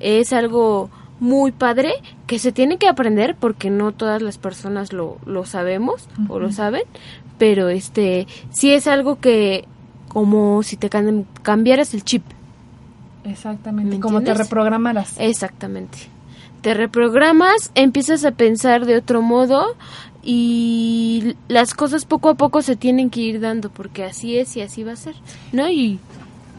[0.01, 0.89] es algo
[1.21, 1.93] muy padre
[2.27, 6.51] que se tiene que aprender porque no todas las personas lo, lo sabemos o lo
[6.51, 6.81] saben,
[7.37, 9.65] pero este sí es algo que
[10.09, 12.23] como si te cam- cambiaras el chip.
[13.23, 13.95] Exactamente.
[13.95, 15.13] ¿Me Como te reprogramaras.
[15.19, 15.99] Exactamente.
[16.61, 19.75] Te reprogramas, empiezas a pensar de otro modo
[20.23, 24.61] y las cosas poco a poco se tienen que ir dando porque así es y
[24.61, 25.15] así va a ser,
[25.51, 25.69] ¿no?
[25.69, 25.99] Y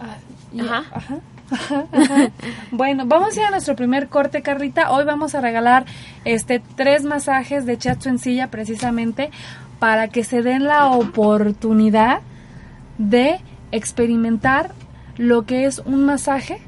[0.01, 0.17] Ah,
[0.53, 0.85] y- Ajá.
[0.93, 1.19] ajá,
[1.53, 2.31] ajá, ajá.
[2.71, 4.91] bueno, vamos a ir a nuestro primer corte, Carlita.
[4.91, 5.85] Hoy vamos a regalar
[6.25, 9.31] este tres masajes de chacho en silla precisamente
[9.79, 12.21] para que se den la oportunidad
[12.99, 13.41] de
[13.73, 14.71] experimentar
[15.17, 16.61] lo que es un masaje,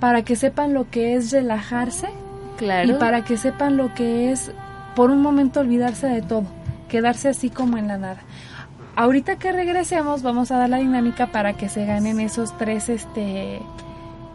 [0.00, 2.08] para que sepan lo que es relajarse
[2.58, 2.90] claro.
[2.90, 4.52] y para que sepan lo que es
[4.94, 6.44] por un momento olvidarse de todo,
[6.88, 8.20] quedarse así como en la nada.
[8.94, 13.60] Ahorita que regresemos vamos a dar la dinámica para que se ganen esos tres este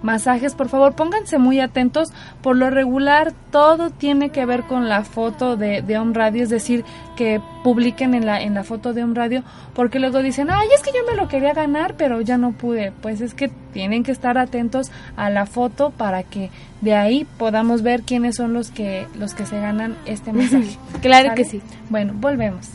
[0.01, 0.55] masajes.
[0.55, 2.09] Por favor, pónganse muy atentos.
[2.41, 6.49] Por lo regular, todo tiene que ver con la foto de, de Home Radio, es
[6.49, 10.67] decir, que publiquen en la, en la foto de Home Radio, porque luego dicen, ay,
[10.75, 12.91] es que yo me lo quería ganar, pero ya no pude.
[13.01, 16.49] Pues es que tienen que estar atentos a la foto para que
[16.81, 20.77] de ahí podamos ver quiénes son los que, los que se ganan este mensaje.
[21.01, 21.35] Claro ¿Sale?
[21.35, 21.61] que sí.
[21.89, 22.69] Bueno, volvemos.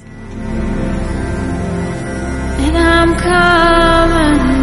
[2.64, 4.61] And I'm coming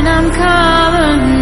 [0.00, 0.06] home.
[0.06, 1.39] And I'm coming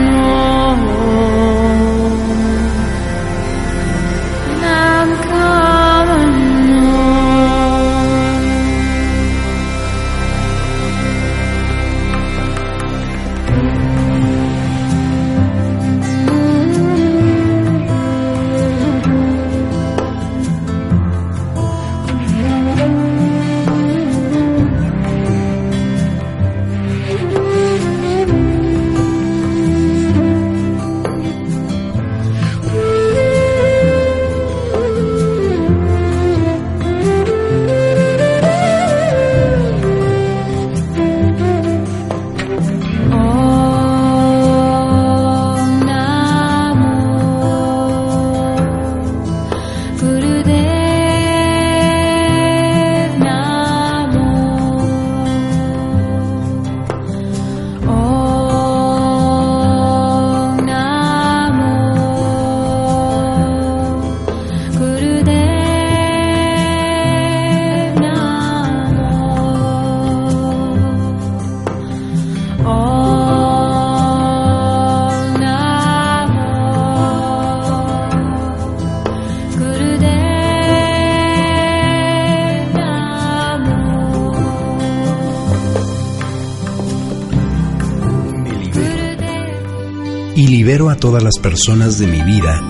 [91.21, 92.61] las personas de mi vida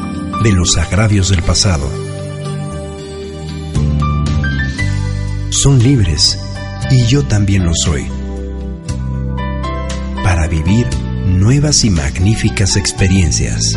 [0.43, 1.91] de los agravios del pasado.
[5.51, 6.39] Son libres
[6.91, 8.07] y yo también lo soy.
[10.23, 10.87] Para vivir
[11.27, 13.77] nuevas y magníficas experiencias.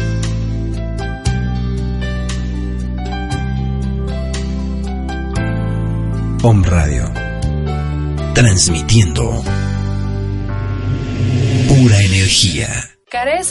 [6.43, 7.12] Om Radio.
[8.34, 9.43] Transmitiendo
[11.67, 12.90] pura energía.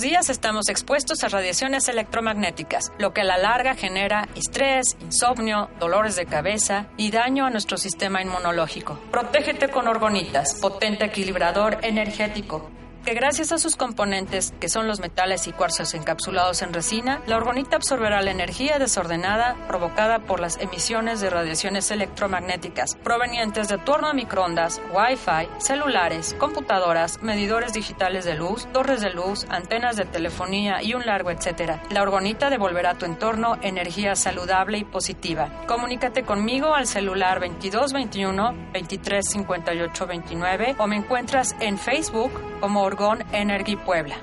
[0.00, 5.68] Los días estamos expuestos a radiaciones electromagnéticas, lo que a la larga genera estrés, insomnio,
[5.78, 8.98] dolores de cabeza y daño a nuestro sistema inmunológico.
[9.10, 12.70] Protégete con orgonitas, potente equilibrador energético
[13.04, 17.36] que gracias a sus componentes, que son los metales y cuarzos encapsulados en resina, la
[17.36, 24.08] orgonita absorberá la energía desordenada provocada por las emisiones de radiaciones electromagnéticas provenientes de torno
[24.08, 30.82] a microondas, Wi-Fi, celulares, computadoras, medidores digitales de luz, torres de luz, antenas de telefonía
[30.82, 31.82] y un largo etcétera.
[31.90, 35.48] La orgonita devolverá a tu entorno energía saludable y positiva.
[35.66, 44.16] Comunícate conmigo al celular 2221 235829 o me encuentras en Facebook como Orgón Energy Puebla.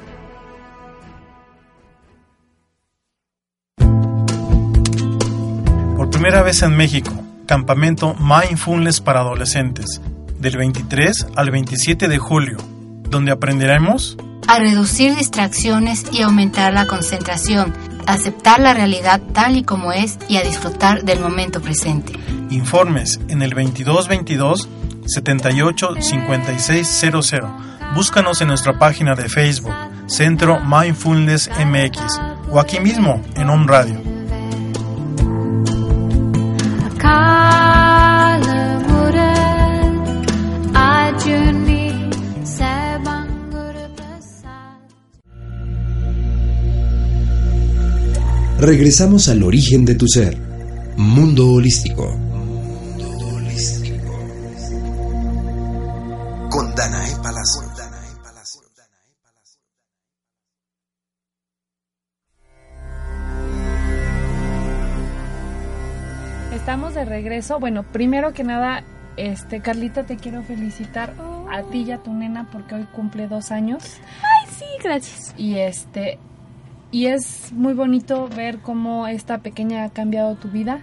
[5.95, 7.11] Por primera vez en México,
[7.45, 10.01] campamento Mindfulness para adolescentes,
[10.39, 12.57] del 23 al 27 de julio,
[13.09, 17.73] donde aprenderemos a reducir distracciones y aumentar la concentración,
[18.05, 22.13] aceptar la realidad tal y como es y a disfrutar del momento presente.
[22.49, 24.69] Informes en el 2222
[25.05, 27.67] 78 5600.
[27.97, 29.73] Búscanos en nuestra página de Facebook,
[30.05, 31.99] Centro Mindfulness MX,
[32.51, 33.99] o aquí mismo en Home Radio.
[48.59, 50.37] Regresamos al origen de tu ser.
[50.97, 52.26] Mundo holístico.
[67.27, 67.59] Regreso.
[67.59, 68.83] Bueno, primero que nada,
[69.17, 71.13] este Carlita, te quiero felicitar
[71.51, 73.97] a ti y a tu nena porque hoy cumple dos años.
[74.21, 75.33] Ay, sí, gracias.
[75.37, 76.19] Y este,
[76.91, 80.81] y es muy bonito ver cómo esta pequeña ha cambiado tu vida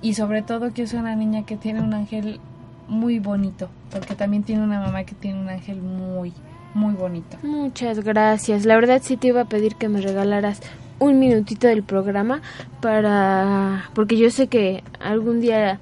[0.00, 2.40] y sobre todo que es una niña que tiene un ángel
[2.86, 6.32] muy bonito, porque también tiene una mamá que tiene un ángel muy,
[6.72, 7.36] muy bonito.
[7.42, 8.64] Muchas gracias.
[8.64, 10.60] La verdad sí te iba a pedir que me regalaras
[10.98, 12.42] un minutito del programa
[12.80, 15.80] para porque yo sé que algún día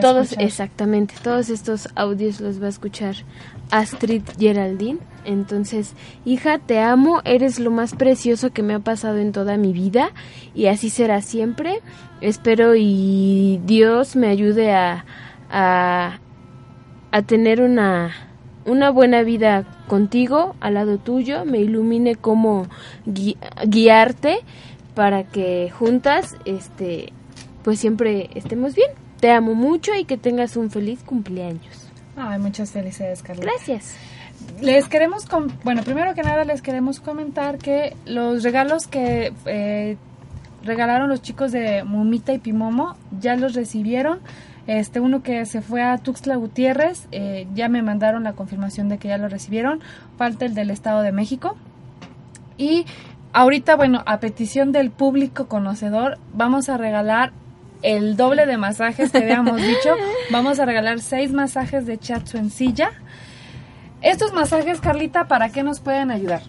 [0.00, 3.16] todos exactamente todos estos audios los va a escuchar
[3.70, 4.98] Astrid Geraldine.
[5.24, 9.72] Entonces hija te amo eres lo más precioso que me ha pasado en toda mi
[9.72, 10.10] vida
[10.54, 11.80] y así será siempre.
[12.20, 15.04] Espero y Dios me ayude a
[15.50, 16.18] a,
[17.10, 18.27] a tener una
[18.68, 22.66] una buena vida contigo, al lado tuyo, me ilumine cómo
[23.06, 24.38] gui- guiarte
[24.94, 27.12] para que juntas, este,
[27.64, 28.90] pues siempre estemos bien.
[29.20, 31.88] Te amo mucho y que tengas un feliz cumpleaños.
[32.16, 33.48] Ay, muchas felicidades, Carlita.
[33.50, 33.94] Gracias.
[34.60, 39.96] Les queremos, com- bueno, primero que nada les queremos comentar que los regalos que eh,
[40.64, 44.20] regalaron los chicos de Mumita y Pimomo ya los recibieron.
[44.68, 48.98] Este uno que se fue a Tuxtla Gutiérrez, eh, ya me mandaron la confirmación de
[48.98, 49.80] que ya lo recibieron.
[50.16, 51.56] Falta el del Estado de México.
[52.56, 52.86] Y
[53.32, 57.32] ahorita, bueno, a petición del público conocedor, vamos a regalar
[57.82, 59.94] el doble de masajes que habíamos dicho.
[60.30, 62.90] Vamos a regalar seis masajes de chatsu en silla.
[64.02, 66.42] Estos masajes, Carlita, ¿para qué nos pueden ayudar?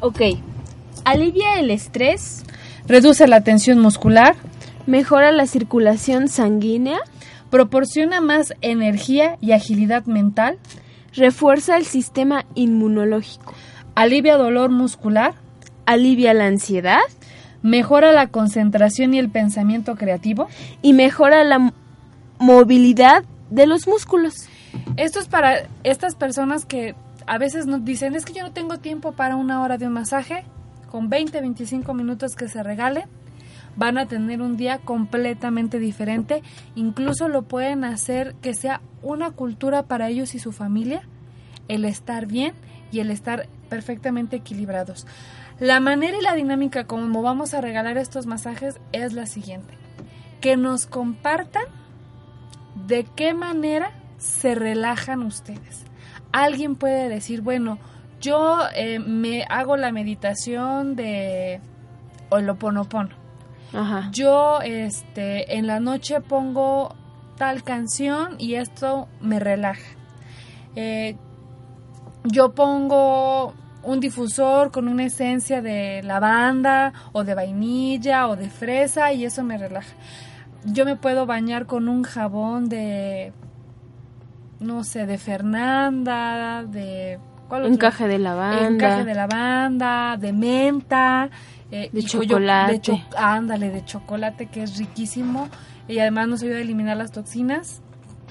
[0.00, 0.20] Ok.
[1.04, 2.44] Alivia el estrés,
[2.86, 4.36] Reduce la tensión muscular,
[4.86, 6.98] mejora la circulación sanguínea,
[7.54, 10.58] proporciona más energía y agilidad mental,
[11.12, 13.54] refuerza el sistema inmunológico,
[13.94, 15.34] alivia dolor muscular,
[15.86, 16.98] alivia la ansiedad
[17.62, 20.48] mejora la concentración y el pensamiento creativo.
[20.82, 21.72] y mejora la
[22.40, 24.48] movilidad de los músculos.
[24.96, 26.96] Esto es para estas personas que
[27.28, 29.92] a veces nos dicen, es que yo no tengo tiempo para una hora de un
[29.92, 30.44] masaje.
[30.90, 33.06] Con 20, 25 minutos que se regale,
[33.76, 36.42] van a tener un día completamente diferente.
[36.74, 41.02] Incluso lo pueden hacer que sea una cultura para ellos y su familia,
[41.68, 42.54] el estar bien
[42.92, 45.06] y el estar perfectamente equilibrados.
[45.60, 49.74] La manera y la dinámica como vamos a regalar estos masajes es la siguiente.
[50.40, 51.64] Que nos compartan
[52.86, 55.84] de qué manera se relajan ustedes.
[56.32, 57.78] Alguien puede decir, bueno,
[58.20, 61.60] yo eh, me hago la meditación de
[62.30, 63.23] Oloponopono.
[63.74, 64.08] Ajá.
[64.12, 66.94] Yo este en la noche pongo
[67.36, 69.96] tal canción y esto me relaja.
[70.76, 71.16] Eh,
[72.24, 79.12] yo pongo un difusor con una esencia de lavanda o de vainilla o de fresa
[79.12, 79.94] y eso me relaja.
[80.64, 83.32] Yo me puedo bañar con un jabón de
[84.60, 87.18] no sé, de Fernanda, de
[87.48, 87.66] ¿cuál?
[87.66, 88.66] Encaje de lavanda.
[88.66, 91.30] Encaje de lavanda, de menta,
[91.74, 92.72] eh, De chocolate.
[92.72, 95.48] de cho- ándale, de chocolate que es riquísimo
[95.88, 97.80] y además nos ayuda a eliminar las toxinas.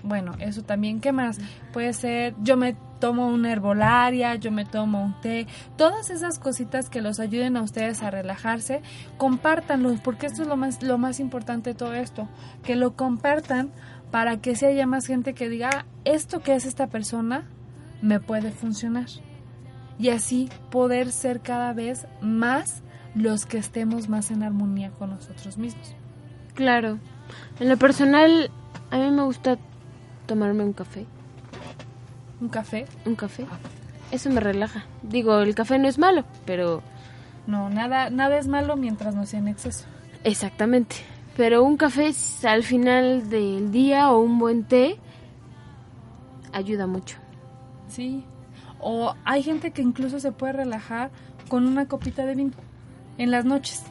[0.03, 0.99] Bueno, eso también.
[0.99, 1.37] ¿Qué más?
[1.71, 5.45] Puede ser, yo me tomo una herbolaria, yo me tomo un té,
[5.77, 8.81] todas esas cositas que los ayuden a ustedes a relajarse,
[9.17, 12.27] compártanlo, porque esto es lo más, lo más importante de todo esto,
[12.63, 13.71] que lo compartan
[14.11, 17.45] para que si haya más gente que diga, "Ah, esto que es esta persona
[18.01, 19.07] me puede funcionar.
[19.99, 22.83] Y así poder ser cada vez más
[23.15, 25.93] los que estemos más en armonía con nosotros mismos.
[26.53, 26.99] Claro.
[27.59, 28.51] En lo personal,
[28.91, 29.57] a mí me gusta
[30.25, 31.05] tomarme un café.
[32.41, 32.85] ¿Un café?
[33.05, 33.45] Un café.
[34.11, 34.85] Eso me relaja.
[35.01, 36.81] Digo, el café no es malo, pero...
[37.47, 39.85] No, nada, nada es malo mientras no sea en exceso.
[40.23, 40.97] Exactamente.
[41.35, 42.11] Pero un café
[42.43, 44.97] al final del día o un buen té
[46.51, 47.17] ayuda mucho.
[47.87, 48.23] Sí.
[48.79, 51.09] O hay gente que incluso se puede relajar
[51.47, 52.51] con una copita de vino
[53.17, 53.83] en las noches.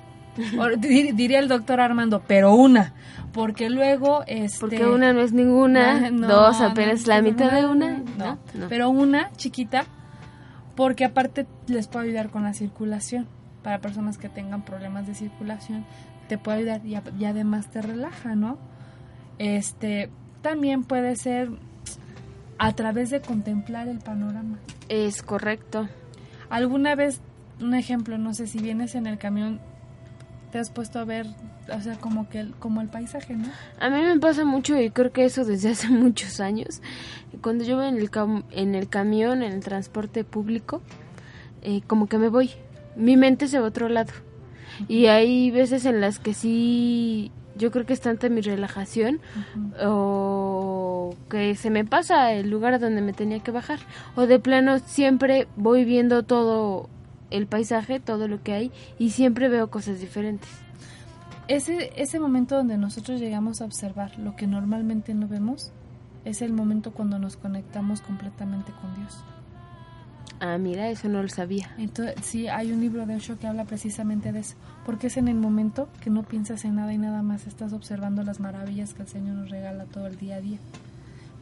[0.59, 2.95] O diría el doctor Armando, pero una,
[3.33, 7.53] porque luego este Porque una no es ninguna, Ah, no, dos apenas no, la mitad
[7.53, 8.03] de una.
[8.17, 8.39] no,
[8.71, 9.85] pero una chiquita,
[10.75, 13.27] porque aparte les puede ayudar con la circulación.
[13.63, 15.85] Para personas que tengan problemas de circulación,
[16.29, 18.57] te puede ayudar y, y además te relaja, ¿no?
[19.39, 20.09] Este,
[20.41, 21.51] también puede ser
[22.59, 24.59] a través de contemplar el panorama.
[24.89, 25.89] Es correcto.
[26.49, 27.21] ¿Alguna vez,
[27.63, 29.61] un ejemplo, no sé si vienes en el camión,
[30.51, 31.27] te has puesto a ver,
[31.75, 33.49] o sea, como que el, como el paisaje, ¿no?
[33.81, 36.83] A mí me pasa mucho y creo que eso desde hace muchos años.
[37.41, 40.83] Cuando yo voy en el, cam- en el camión, en el transporte público,
[41.63, 42.51] eh, como que me voy.
[42.97, 44.13] Mi mente se va a otro lado.
[44.89, 49.21] Y hay veces en las que sí, yo creo que es tanta mi relajación
[50.03, 53.79] o que se me pasa el lugar donde me tenía que bajar.
[54.17, 56.89] O de plano siempre voy viendo todo
[57.33, 60.49] el paisaje, todo lo que hay y siempre veo cosas diferentes.
[61.49, 65.73] Ese, ese momento donde nosotros llegamos a observar lo que normalmente no vemos,
[66.25, 69.25] es el momento cuando nos conectamos completamente con Dios.
[70.45, 71.73] Ah, mira, eso no lo sabía.
[71.79, 75.29] Entonces, sí, hay un libro de Osho que habla precisamente de eso, porque es en
[75.29, 79.03] el momento que no piensas en nada y nada más estás observando las maravillas que
[79.03, 80.59] el Señor nos regala todo el día a día.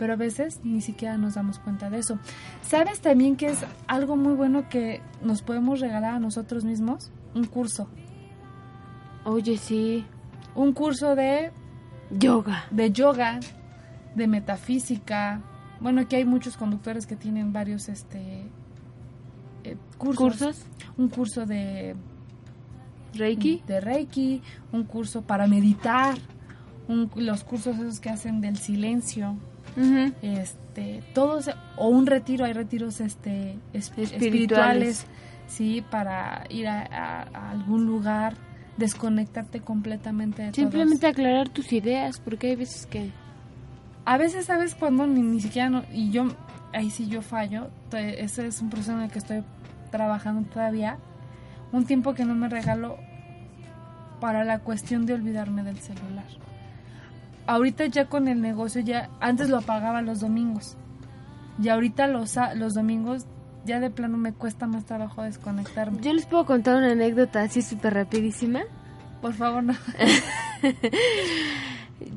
[0.01, 2.19] Pero a veces ni siquiera nos damos cuenta de eso.
[2.63, 7.13] ¿Sabes también que es algo muy bueno que nos podemos regalar a nosotros mismos?
[7.35, 7.87] Un curso.
[9.27, 10.07] Oye, sí.
[10.55, 11.53] Un curso de
[12.11, 12.65] yoga.
[12.71, 13.41] De yoga,
[14.15, 15.43] de metafísica.
[15.81, 18.47] Bueno, aquí hay muchos conductores que tienen varios este
[19.65, 20.17] eh, cursos.
[20.23, 20.67] ¿Cursos?
[20.97, 21.95] Un curso de
[23.13, 23.63] Reiki.
[23.67, 24.41] De Reiki,
[24.73, 26.17] un curso para meditar,
[26.89, 29.37] un- los cursos esos que hacen del silencio.
[30.23, 34.13] Este, todos o un retiro, hay retiros este es- Espirituales.
[34.13, 35.07] espirituales,
[35.47, 38.35] sí, para ir a, a- a algún lugar,
[38.77, 41.13] desconectarte completamente de Simplemente todos.
[41.13, 43.11] aclarar tus ideas, porque hay veces que...
[44.07, 46.27] A veces sabes cuando ni, ni siquiera no, y yo
[46.73, 49.43] ahí sí yo fallo, ese es un proceso en el que estoy
[49.91, 50.97] trabajando todavía,
[51.73, 52.97] un tiempo que no me regalo
[54.21, 56.25] para la cuestión de olvidarme del celular.
[57.51, 60.77] Ahorita ya con el negocio ya antes lo apagaba los domingos.
[61.61, 63.27] Y ahorita los los domingos
[63.65, 65.99] ya de plano me cuesta más trabajo desconectarme.
[66.01, 68.61] Yo les puedo contar una anécdota así súper rapidísima.
[69.21, 69.75] Por favor, no.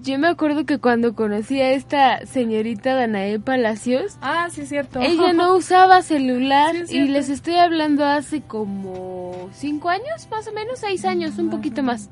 [0.01, 5.01] Yo me acuerdo que cuando conocí a esta señorita Danae Palacios, Ah, sí es cierto.
[5.01, 10.53] ella no usaba celular Sí, y les estoy hablando hace como cinco años, más o
[10.53, 12.09] menos, seis años, un poquito más.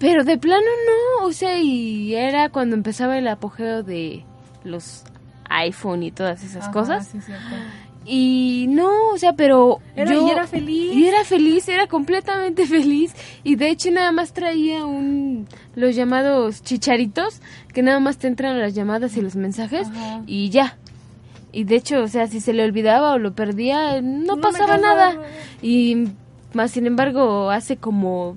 [0.00, 0.64] Pero de plano
[1.20, 4.24] no, o sea, y era cuando empezaba el apogeo de
[4.64, 5.04] los
[5.48, 7.06] iPhone y todas esas Ajá, cosas.
[7.08, 7.44] sí cierto.
[8.06, 10.94] Y no, o sea, pero Era- yo y era feliz.
[10.94, 13.14] Y era feliz, era completamente feliz.
[13.44, 15.46] Y de hecho nada más traía un
[15.76, 17.40] los llamados chicharitos,
[17.74, 20.22] que nada más te entran las llamadas y los mensajes Ajá.
[20.26, 20.78] y ya.
[21.52, 25.16] Y de hecho, o sea, si se le olvidaba o lo perdía, no, pasaba nada.
[25.60, 26.06] Y
[26.54, 28.36] más sin embargo, hace como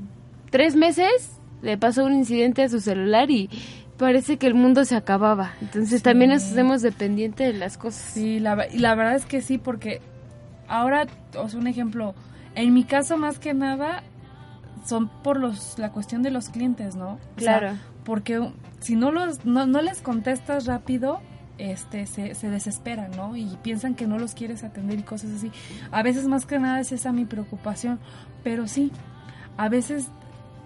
[0.49, 1.29] tres meses
[1.63, 3.49] le pasó un incidente a su celular y
[3.97, 5.53] parece que el mundo se acababa.
[5.61, 8.01] Entonces también nos hacemos dependientes de las cosas.
[8.13, 10.01] Sí, la, y la verdad es que sí, porque
[10.67, 11.07] ahora,
[11.37, 12.13] o sea, un ejemplo,
[12.55, 14.03] en mi caso más que nada
[14.85, 17.13] son por los la cuestión de los clientes, ¿no?
[17.37, 17.75] O sea, Claro.
[18.03, 18.45] porque
[18.79, 21.21] si no los no, no les contestas rápido,
[21.57, 23.37] este se, se desesperan, ¿no?
[23.37, 25.51] Y piensan que no los quieres atender y cosas así.
[25.91, 27.99] A veces más que nada es esa mi preocupación,
[28.43, 28.91] pero sí,
[29.55, 30.09] a veces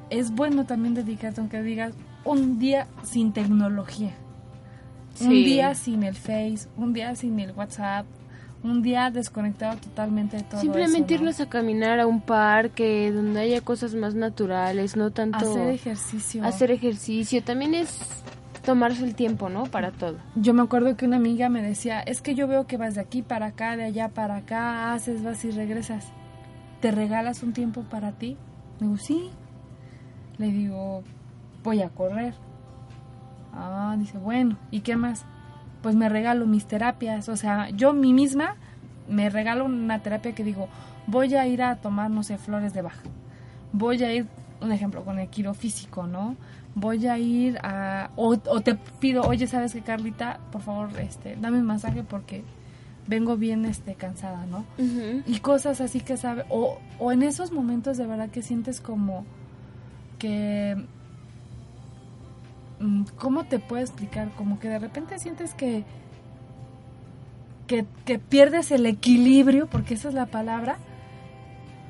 [0.10, 1.94] es bueno también dedicarte, aunque digas,
[2.24, 4.12] un día sin tecnología.
[5.20, 5.44] Un Sí.
[5.46, 8.06] día sin el Face, un día sin el WhatsApp,
[8.64, 11.30] un día desconectado totalmente de todo Simplemente eso, ¿no?
[11.30, 16.44] irnos a caminar a un parque donde haya cosas más naturales, no tanto Hacer ejercicio.
[16.44, 17.44] hacer ejercicio.
[17.44, 17.98] También es
[18.66, 19.64] tomarse el tiempo, ¿no?
[19.64, 20.18] Para todo.
[20.36, 23.02] Yo me acuerdo que una amiga me decía, es que yo veo que vas de
[23.02, 26.06] aquí para acá, de allá para acá, haces, vas y regresas.
[26.82, 28.38] ¿Te regalas un tiempo para ti?
[28.80, 29.30] Le digo, sí.
[30.38, 31.04] Le digo,
[31.64, 32.34] voy a correr.
[33.54, 35.26] Ah, dice, bueno, ¿y qué más?
[35.82, 37.30] Pues me regalo mis terapias.
[37.30, 38.56] O sea, yo mí misma
[39.10, 40.68] me regalo una terapia que digo,
[41.08, 43.02] voy a ir a tomar, no sé, flores de baja.
[43.74, 44.28] Voy a ir,
[44.62, 46.36] un ejemplo, con el quirofísico, ¿no?
[46.76, 48.12] Voy a ir a...
[48.16, 50.40] O, o te pido, oye, ¿sabes qué, Carlita?
[50.52, 52.44] Por favor, este, dame un masaje porque
[53.08, 54.66] vengo bien este, cansada, ¿no?
[55.26, 56.46] Y cosas así que sabe...
[56.50, 59.26] O, o en esos momentos de verdad que sientes como
[60.18, 60.76] que...
[62.80, 64.32] mm, ¿Cómo te puedo explicar?
[64.36, 65.84] Como que de repente sientes que...
[67.68, 67.86] Que,
[68.18, 70.78] pierdes el equilibrio, porque esa es la palabra,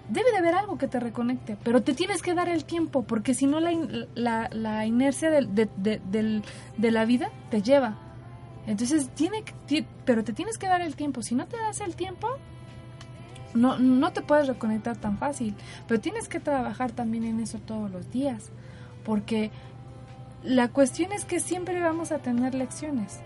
[0.09, 3.35] debe de haber algo que te reconecte, pero te tienes que dar el tiempo, porque
[3.35, 7.95] si no la, la, inercia de, de- la vida te lleva.
[8.65, 9.43] Entonces, tiene
[10.03, 11.21] pero te tienes que dar el tiempo.
[11.21, 12.27] Si no te das el tiempo,
[13.53, 15.55] no, no te puedes reconectar tan fácil.
[15.87, 18.51] Pero tienes que trabajar también en eso todos los días,
[19.03, 19.51] porque
[20.43, 23.21] la cuestión es que siempre vamos a tener lecciones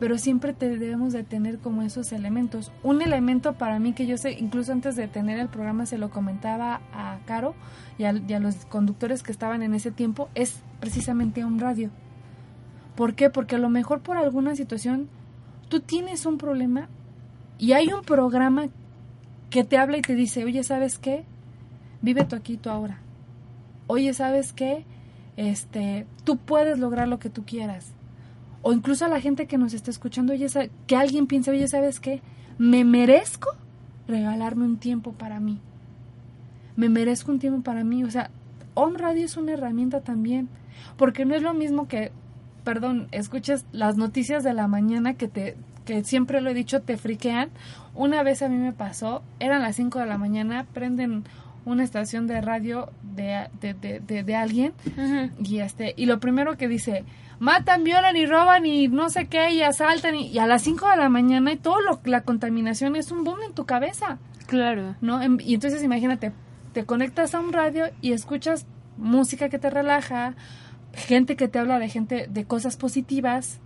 [0.00, 2.72] pero siempre te debemos de tener como esos elementos.
[2.82, 6.08] Un elemento para mí que yo sé, incluso antes de tener el programa se lo
[6.08, 7.54] comentaba a Caro
[7.98, 11.90] y a, los conductores que estaban en ese tiempo, es precisamente un radio.
[12.96, 13.28] ¿Por qué?
[13.28, 15.10] Porque a lo mejor por alguna situación
[15.68, 16.88] tú tienes un problema
[17.58, 18.68] y hay un programa
[19.50, 21.24] que te habla y te dice, oye, ¿sabes qué?
[22.02, 23.00] Vive tú aquí, tú ahora.
[23.86, 24.84] Oye, ¿sabes qué?
[25.36, 27.92] Este, tú puedes lograr lo que tú quieras
[28.62, 30.46] o incluso a la gente que nos está escuchando, oye,
[30.86, 32.20] que alguien piense, oye, ¿sabes qué?
[32.58, 33.50] Me merezco
[34.06, 35.60] regalarme un tiempo para mí.
[36.76, 38.04] Me merezco un tiempo para mí.
[38.04, 38.30] O sea,
[38.74, 40.48] On Radio es una herramienta también.
[40.96, 42.12] Porque no es lo mismo que,
[42.64, 46.96] perdón, escuches las noticias de la mañana que te que siempre lo he dicho, te
[46.96, 47.50] friquean.
[47.94, 51.24] Una vez a mí me pasó, eran las 5 de la mañana, prenden
[51.64, 54.72] una estación de radio de, de, de, de- de alguien
[55.44, 57.04] y este y lo primero que dice
[57.38, 60.88] matan, violan y roban y no sé qué y asaltan y, y a las 5
[60.88, 64.18] de la mañana y todo lo la contaminación es un boom en tu cabeza.
[64.46, 64.96] Claro.
[65.02, 65.20] ¿No?
[65.20, 66.32] En- y entonces imagínate,
[66.72, 68.66] te conectas a un radio y escuchas
[68.96, 70.34] música que te relaja,
[70.94, 73.60] gente que te habla de gente de cosas positivas,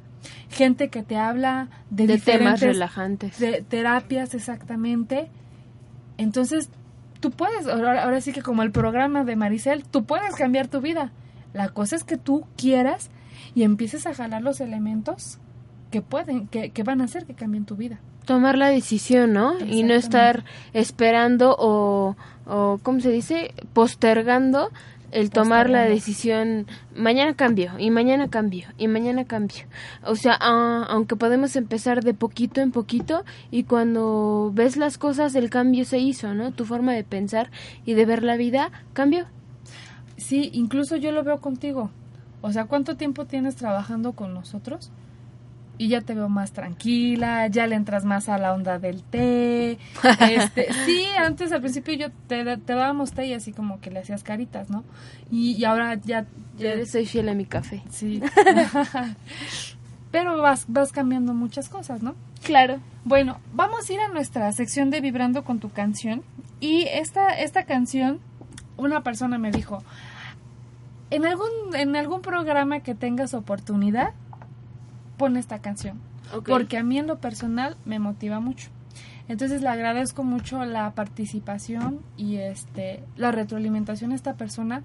[0.51, 3.39] gente que te habla de, De temas relajantes.
[3.39, 5.29] de terapias exactamente.
[6.19, 6.71] Entonces,
[7.21, 10.81] tú puedes, ahora, ahora sí que como el programa de Maricel, tú puedes cambiar tu
[10.81, 11.13] vida.
[11.53, 13.11] La cosa es que tú quieras
[13.55, 15.39] y empieces a jalar los elementos
[15.91, 18.01] que pueden, que, que van a hacer que cambien tu vida.
[18.25, 19.59] Tomar la decisión, ¿no?
[19.61, 22.17] Y no estar esperando o,
[22.47, 23.55] o, ¿cómo se dice?
[23.75, 24.71] Postergando
[25.15, 26.67] el tomar la decisión.
[26.95, 29.65] Mañana cambio, y mañana cambio, y mañana cambio.
[30.05, 35.35] O sea, ah, aunque podemos empezar de poquito en poquito, y cuando ves las cosas,
[35.37, 36.53] el cambio se hizo, ¿no?
[36.53, 37.51] Tu forma de pensar
[37.87, 39.27] y de ver la vida cambió.
[40.17, 41.91] Sí, incluso yo lo veo contigo.
[42.43, 44.91] O sea, ¿cuánto tiempo tienes trabajando con nosotros?
[45.77, 49.79] Y ya te veo más tranquila, ya le entras más a la onda del té.
[50.21, 54.01] Este, sí, antes al principio yo te, te dábamos té y así como que le
[54.01, 54.85] hacías caritas, ¿no?
[55.31, 56.27] Y, y ahora ya...
[56.57, 57.83] Ya soy fiel a mi café.
[57.91, 58.23] Sí.
[60.13, 62.15] Pero vas, vas cambiando muchas cosas, ¿no?
[62.45, 62.79] Claro.
[63.05, 66.23] Bueno, vamos a ir a nuestra sección de Vibrando con tu canción.
[66.61, 68.21] Y esta, esta canción,
[68.77, 69.83] una persona me dijo,
[71.11, 74.15] en algún, en algún programa que tengas oportunidad,
[75.25, 75.99] pon esta canción.
[76.47, 78.69] Porque a mí en lo personal me motiva mucho.
[79.27, 84.83] Entonces le agradezco mucho la participación y este la retroalimentación a esta persona.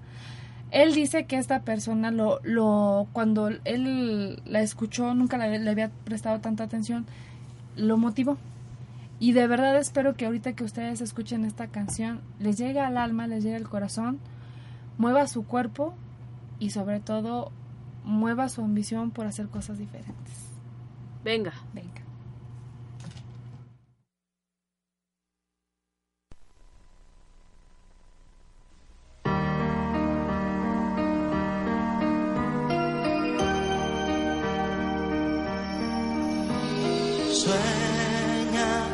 [0.70, 5.90] Él dice que esta persona lo, lo cuando él la escuchó, nunca le, le había
[6.04, 7.04] prestado tanta atención,
[7.76, 8.38] lo motivó.
[9.18, 13.26] Y de verdad espero que ahorita que ustedes escuchen esta canción, les llegue al alma,
[13.26, 14.20] les llegue al corazón,
[14.96, 15.92] mueva su cuerpo
[16.58, 17.52] y sobre todo
[18.04, 20.50] mueva su ambición por hacer cosas diferentes.
[21.24, 21.52] Venga.
[21.74, 22.00] Venga.
[37.32, 38.86] Sueña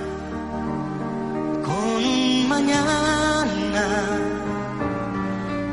[1.64, 3.86] con un mañana,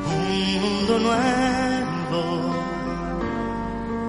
[0.08, 1.63] un mundo nuevo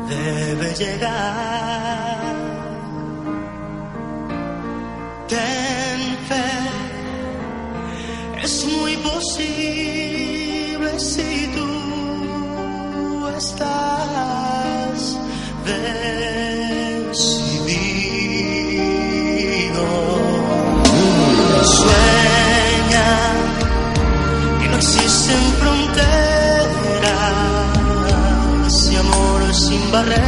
[0.08, 2.34] debe llegar.
[5.28, 6.50] Ten fe,
[8.42, 15.18] es muy posible si tú estás
[15.64, 16.24] decidido.
[21.78, 23.10] Sueña
[24.60, 26.33] que no existen fronteras
[29.94, 30.24] barreras.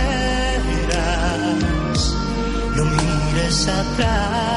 [2.76, 4.55] No mires atrás.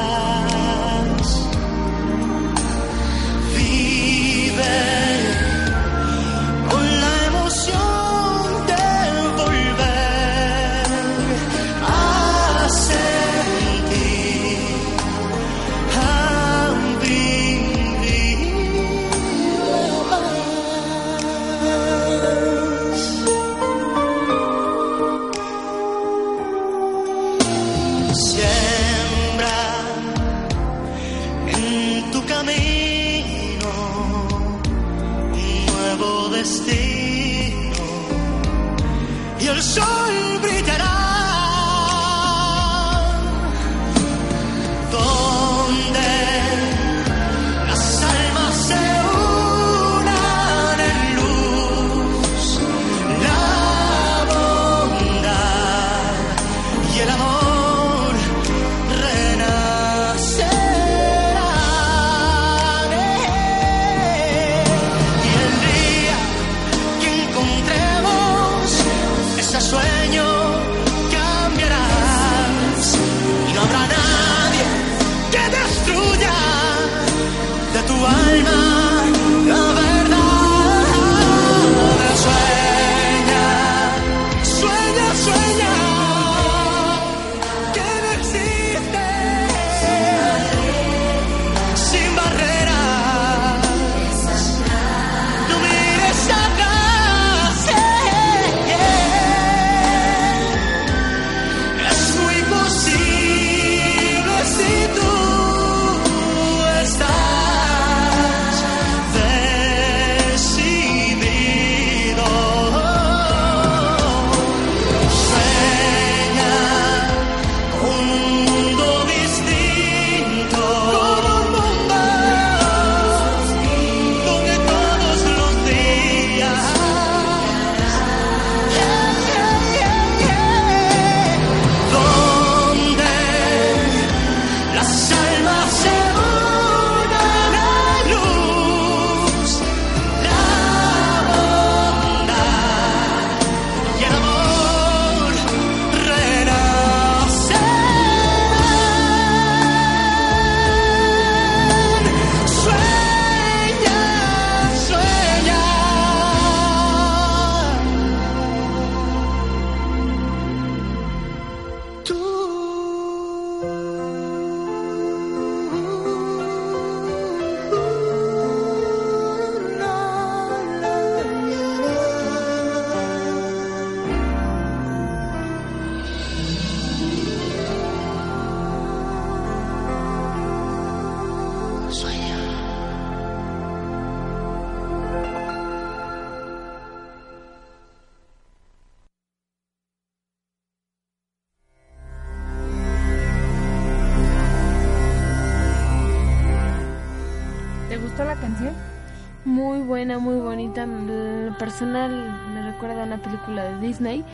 [200.00, 200.86] Buena, muy bonita.
[200.86, 202.10] Lo personal
[202.54, 204.24] me recuerda a una película de Disney,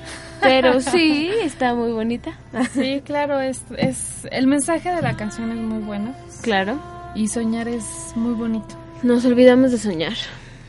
[0.40, 2.38] pero sí, está muy bonita.
[2.72, 6.14] Sí, claro, es, es el mensaje de la canción es muy bueno.
[6.42, 6.78] Claro.
[7.16, 8.76] Y soñar es muy bonito.
[9.02, 10.12] Nos olvidamos de soñar.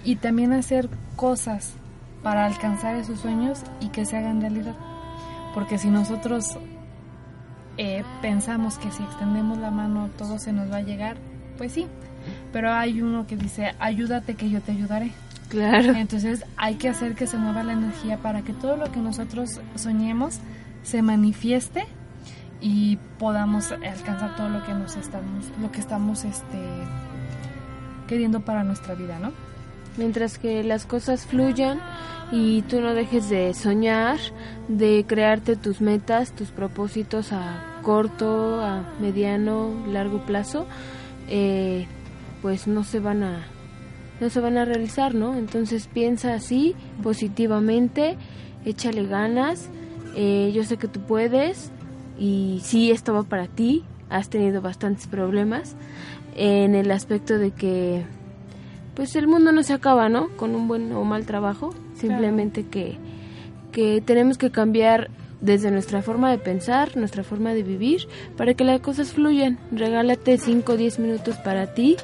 [0.03, 1.73] Y también hacer cosas
[2.23, 4.75] para alcanzar esos sueños y que se hagan realidad.
[5.53, 6.57] Porque si nosotros
[7.77, 11.17] eh, pensamos que si extendemos la mano todo se nos va a llegar,
[11.55, 11.85] pues sí.
[12.51, 15.11] Pero hay uno que dice, ayúdate que yo te ayudaré.
[15.49, 15.93] Claro.
[15.93, 19.61] Entonces hay que hacer que se mueva la energía para que todo lo que nosotros
[19.75, 20.39] soñemos
[20.83, 21.85] se manifieste
[22.61, 26.59] y podamos alcanzar todo lo que nos estamos, lo que estamos este
[28.07, 29.31] queriendo para nuestra vida, ¿no?
[29.97, 31.79] Mientras que las cosas fluyan
[32.31, 34.17] y tú no dejes de soñar,
[34.67, 40.67] de crearte tus metas, tus propósitos a corto, a mediano, largo plazo,
[41.29, 41.87] eh,
[42.41, 43.47] pues no se van a
[44.19, 45.35] no se van a realizar, ¿no?
[45.35, 48.17] Entonces piensa así, positivamente,
[48.65, 49.69] échale ganas,
[50.15, 51.71] eh, yo sé que tú puedes
[52.17, 55.75] y sí, esto va para ti, has tenido bastantes problemas
[56.35, 58.03] en el aspecto de que
[58.95, 60.29] pues el mundo no se acaba, ¿no?
[60.37, 62.97] Con un buen o mal trabajo, simplemente que,
[63.71, 65.11] que tenemos que cambiar
[65.41, 69.59] desde nuestra forma de pensar, nuestra forma de vivir, para que las cosas fluyan.
[69.71, 71.97] Regálate 5 o 10 minutos para ti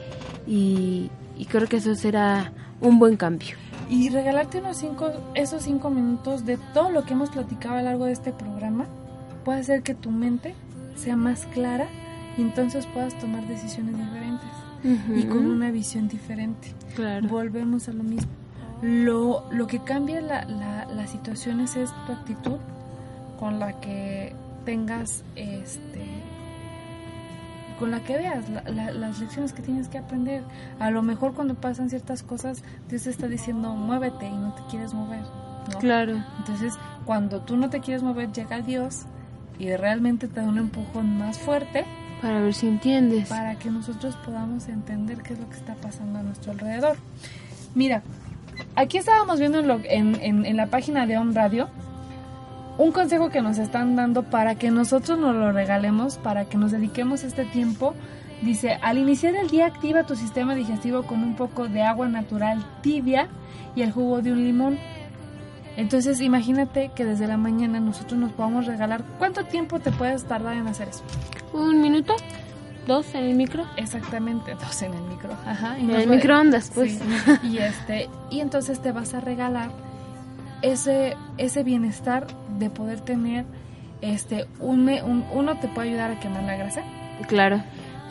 [0.47, 3.55] y, y creo que eso será un buen cambio.
[3.89, 7.85] Y regalarte unos cinco, esos cinco minutos de todo lo que hemos platicado a lo
[7.85, 8.85] largo de este programa
[9.43, 10.55] puede hacer que tu mente
[10.95, 11.87] sea más clara
[12.37, 14.49] y entonces puedas tomar decisiones diferentes
[15.15, 16.73] y con una visión diferente.
[16.95, 17.27] Claro.
[17.27, 18.31] Volvemos a lo mismo.
[18.81, 22.57] Lo, lo que cambia la, la, las situaciones es tu actitud
[23.43, 24.31] con la que
[24.63, 26.01] tengas este
[27.77, 30.43] con la que veas la- la- las lecciones que tienes que aprender.
[30.79, 34.61] A lo mejor cuando pasan ciertas cosas, Dios te está diciendo muévete y no te
[34.69, 35.19] quieres mover.
[35.73, 35.79] ¿no?
[35.79, 36.23] Claro.
[36.37, 36.73] Entonces,
[37.05, 39.01] cuando tú no te quieres mover, llega Dios
[39.59, 41.83] y realmente te da un empujón más fuerte
[42.21, 43.27] Para ver si entiendes.
[43.27, 46.95] para que nosotros podamos entender qué es lo que está pasando a nuestro alrededor.
[47.75, 48.03] Mira,
[48.77, 51.67] aquí estábamos viendo en, lo- en- en- en la página de On Radio
[52.77, 56.71] un consejo que nos están dando para que nosotros nos lo regalemos, para que nos
[56.71, 57.93] dediquemos este tiempo.
[58.41, 62.65] Dice, al iniciar el día activa tu sistema digestivo con un poco de agua natural
[62.81, 63.29] tibia
[63.75, 64.79] y el jugo de un limón.
[65.77, 69.03] Entonces imagínate que desde la mañana nosotros nos podamos regalar.
[69.17, 71.03] ¿Cuánto tiempo te puedes tardar en hacer eso?
[71.53, 72.15] ¿Un minuto?
[72.85, 73.65] ¿Dos en el micro?
[73.77, 75.31] Exactamente, dos en el micro.
[75.45, 75.77] Ajá.
[75.77, 76.99] En el microondas, pues.
[76.99, 77.47] Sí.
[77.47, 79.71] Y este, y entonces te vas a regalar
[80.63, 82.25] ese, ese bienestar
[82.57, 83.45] de poder tener
[84.01, 86.81] este un, me- un- uno te puede ayudar a quemar la grasa.
[87.27, 87.61] Claro.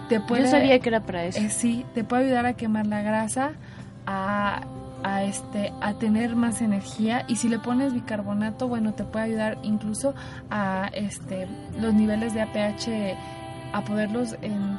[0.09, 1.41] Te puede, Yo sabía que era para eso.
[1.41, 3.53] eh, sí, te puede ayudar a quemar la grasa,
[4.07, 4.63] a,
[5.05, 9.59] a este, a tener más energía y si le pones bicarbonato, bueno, te puede ayudar
[9.63, 10.15] incluso
[10.51, 11.49] a este
[11.81, 13.17] los niveles de APH
[13.73, 14.77] a poderlos em,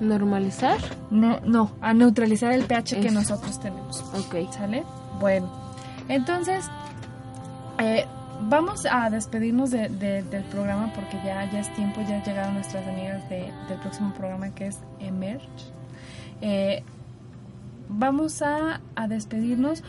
[0.00, 0.78] ¿Normalizar?
[1.10, 4.02] no, no, a neutralizar el pH que nosotros tenemos.
[4.14, 4.50] Ok.
[4.50, 4.82] ¿Sale?
[5.20, 5.48] Bueno,
[6.14, 6.68] entonces
[7.78, 8.06] eh,
[8.42, 12.86] vamos a despedirnos de- de- del programa porque ya, ya es tiempo, ya llegaron nuestras
[12.86, 15.46] amigas de- del próximo programa que es Emerge.
[16.40, 16.82] Eh,
[17.88, 19.82] vamos a, a despedirnos.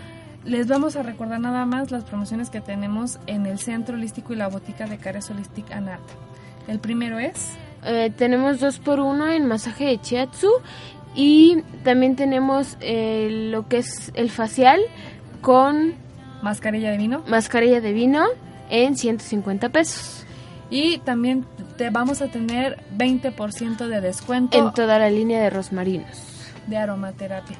[0.46, 4.36] Les vamos a recordar nada más las promociones que tenemos en el Centro Holístico y
[4.36, 6.02] la Botica de Cares Holistic Anat.
[6.68, 7.52] El primero es
[7.86, 10.48] Eh, tenemos dos por uno en masaje de Chiatsu
[11.16, 14.80] y también tenemos lo que es el facial
[15.42, 15.94] con
[16.44, 17.24] mascarilla de vino.
[17.28, 18.26] mascarilla de vino
[18.70, 20.26] en 150 pesos
[20.70, 21.46] Y también
[21.78, 26.52] te vamos a tener 20% de descuento en toda la línea de rosmarinos.
[26.68, 27.58] de aromaterapia.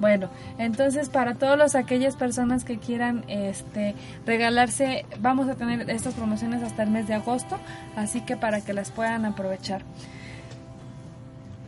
[0.00, 0.28] Bueno,
[0.58, 3.94] entonces para todas aquellas personas que quieran este
[4.26, 7.58] regalarse, vamos a tener estas promociones hasta el mes de agosto,
[7.96, 9.82] así que para que las puedan aprovechar.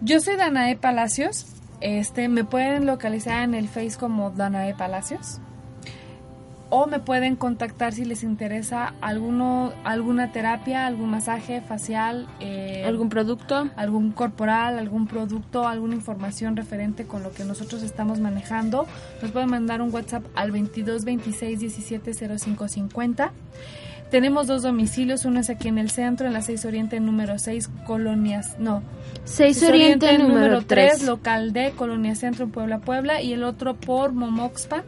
[0.03, 1.47] Yo soy Danae Palacios,
[1.81, 5.41] este me pueden localizar en el Face como Danae Palacios
[6.71, 13.09] o me pueden contactar si les interesa alguno alguna terapia, algún masaje facial, eh, ¿Algún
[13.09, 13.69] producto?
[13.77, 18.87] algún corporal, algún producto, alguna información referente con lo que nosotros estamos manejando,
[19.23, 23.33] nos pueden mandar un WhatsApp al 22 26 17 05 50.
[24.11, 27.69] Tenemos dos domicilios, uno es aquí en el centro, en la 6 Oriente número 6,
[27.87, 28.83] Colonias, no,
[29.25, 31.03] 6 Oriente, número 3.
[31.03, 34.85] local D, Colonia Centro en Puebla, Puebla, y el otro por Momoxpan,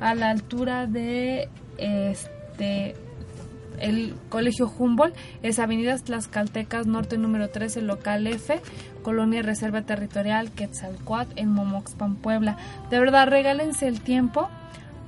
[0.00, 2.94] a la altura de este
[3.80, 8.60] el Colegio Humboldt es Avenidas Tlaxcaltecas Norte número 13, local F,
[9.02, 12.56] Colonia Reserva Territorial Quetzalcoatl en Momoxpan, Puebla.
[12.90, 14.48] De verdad, regálense el tiempo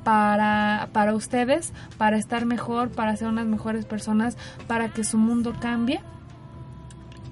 [0.05, 5.55] para, para ustedes, para estar mejor, para ser unas mejores personas, para que su mundo
[5.61, 6.01] cambie.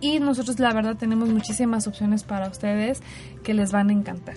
[0.00, 3.02] Y nosotros la verdad tenemos muchísimas opciones para ustedes
[3.42, 4.36] que les van a encantar.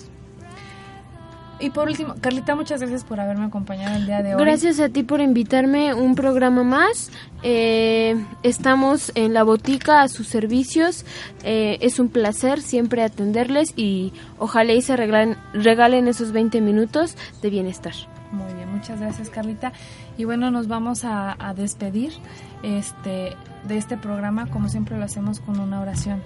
[1.59, 4.41] Y por último, Carlita, muchas gracias por haberme acompañado el día de hoy.
[4.41, 7.09] Gracias a ti por invitarme un programa más.
[7.41, 11.03] Eh, estamos en la botica a sus servicios.
[11.43, 17.17] Eh, es un placer siempre atenderles y ojalá y se regalen, regalen esos 20 minutos
[17.41, 17.93] de bienestar.
[18.31, 19.73] Muy bien, muchas gracias Carlita.
[20.17, 22.13] Y bueno, nos vamos a, a despedir
[22.61, 23.35] este,
[23.67, 26.21] de este programa como siempre lo hacemos con una oración.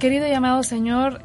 [0.00, 1.22] Querido y amado Señor,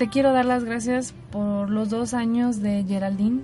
[0.00, 3.42] te quiero dar las gracias por los dos años de Geraldine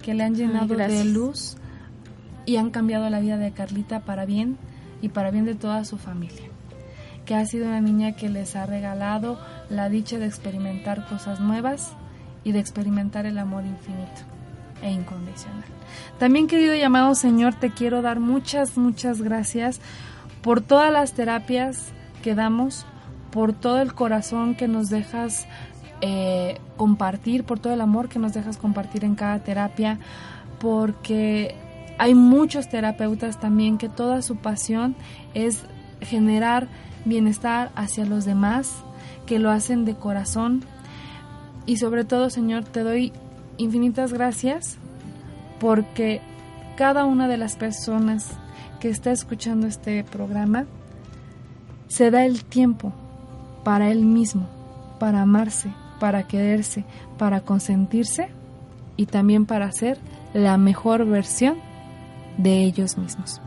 [0.00, 1.58] que le han llenado de luz
[2.46, 4.56] y han cambiado la vida de Carlita para bien
[5.02, 6.48] y para bien de toda su familia.
[7.26, 9.38] Que ha sido una niña que les ha regalado
[9.68, 11.92] la dicha de experimentar cosas nuevas
[12.42, 14.22] y de experimentar el amor infinito
[14.80, 15.64] e incondicional.
[16.18, 19.78] También, querido y amado Señor, te quiero dar muchas, muchas gracias
[20.40, 22.86] por todas las terapias que damos,
[23.30, 25.46] por todo el corazón que nos dejas
[26.02, 29.98] eh, compartir, por todo el amor que nos dejas compartir en cada terapia,
[30.58, 31.54] porque
[31.96, 34.96] hay muchos terapeutas también que toda su pasión
[35.34, 35.62] es
[36.00, 36.66] generar
[37.04, 38.82] bienestar hacia los demás,
[39.26, 40.64] que lo hacen de corazón.
[41.66, 43.12] Y sobre todo, Señor, te doy
[43.56, 44.78] infinitas gracias
[45.60, 46.20] porque
[46.76, 48.30] cada una de las personas
[48.80, 50.66] que está escuchando este programa
[51.86, 52.92] se da el tiempo
[53.62, 54.48] para él mismo,
[54.98, 55.70] para amarse,
[56.02, 56.82] para quererse,
[57.16, 58.28] para consentirse
[58.96, 59.98] y también para ser
[60.34, 61.58] la mejor versión
[62.38, 63.40] de ellos mismos.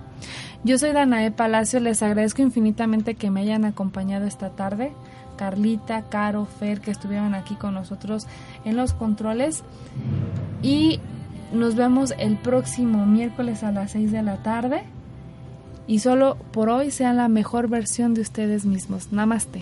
[0.63, 4.93] Yo soy Danae Palacio, les agradezco infinitamente que me hayan acompañado esta tarde.
[5.35, 8.25] Carlita, Caro, Fer, que estuvieron aquí con nosotros
[8.63, 9.65] en los controles.
[10.61, 11.01] Y
[11.51, 14.83] nos vemos el próximo miércoles a las 6 de la tarde.
[15.87, 19.11] Y solo por hoy sean la mejor versión de ustedes mismos.
[19.11, 19.61] Namaste.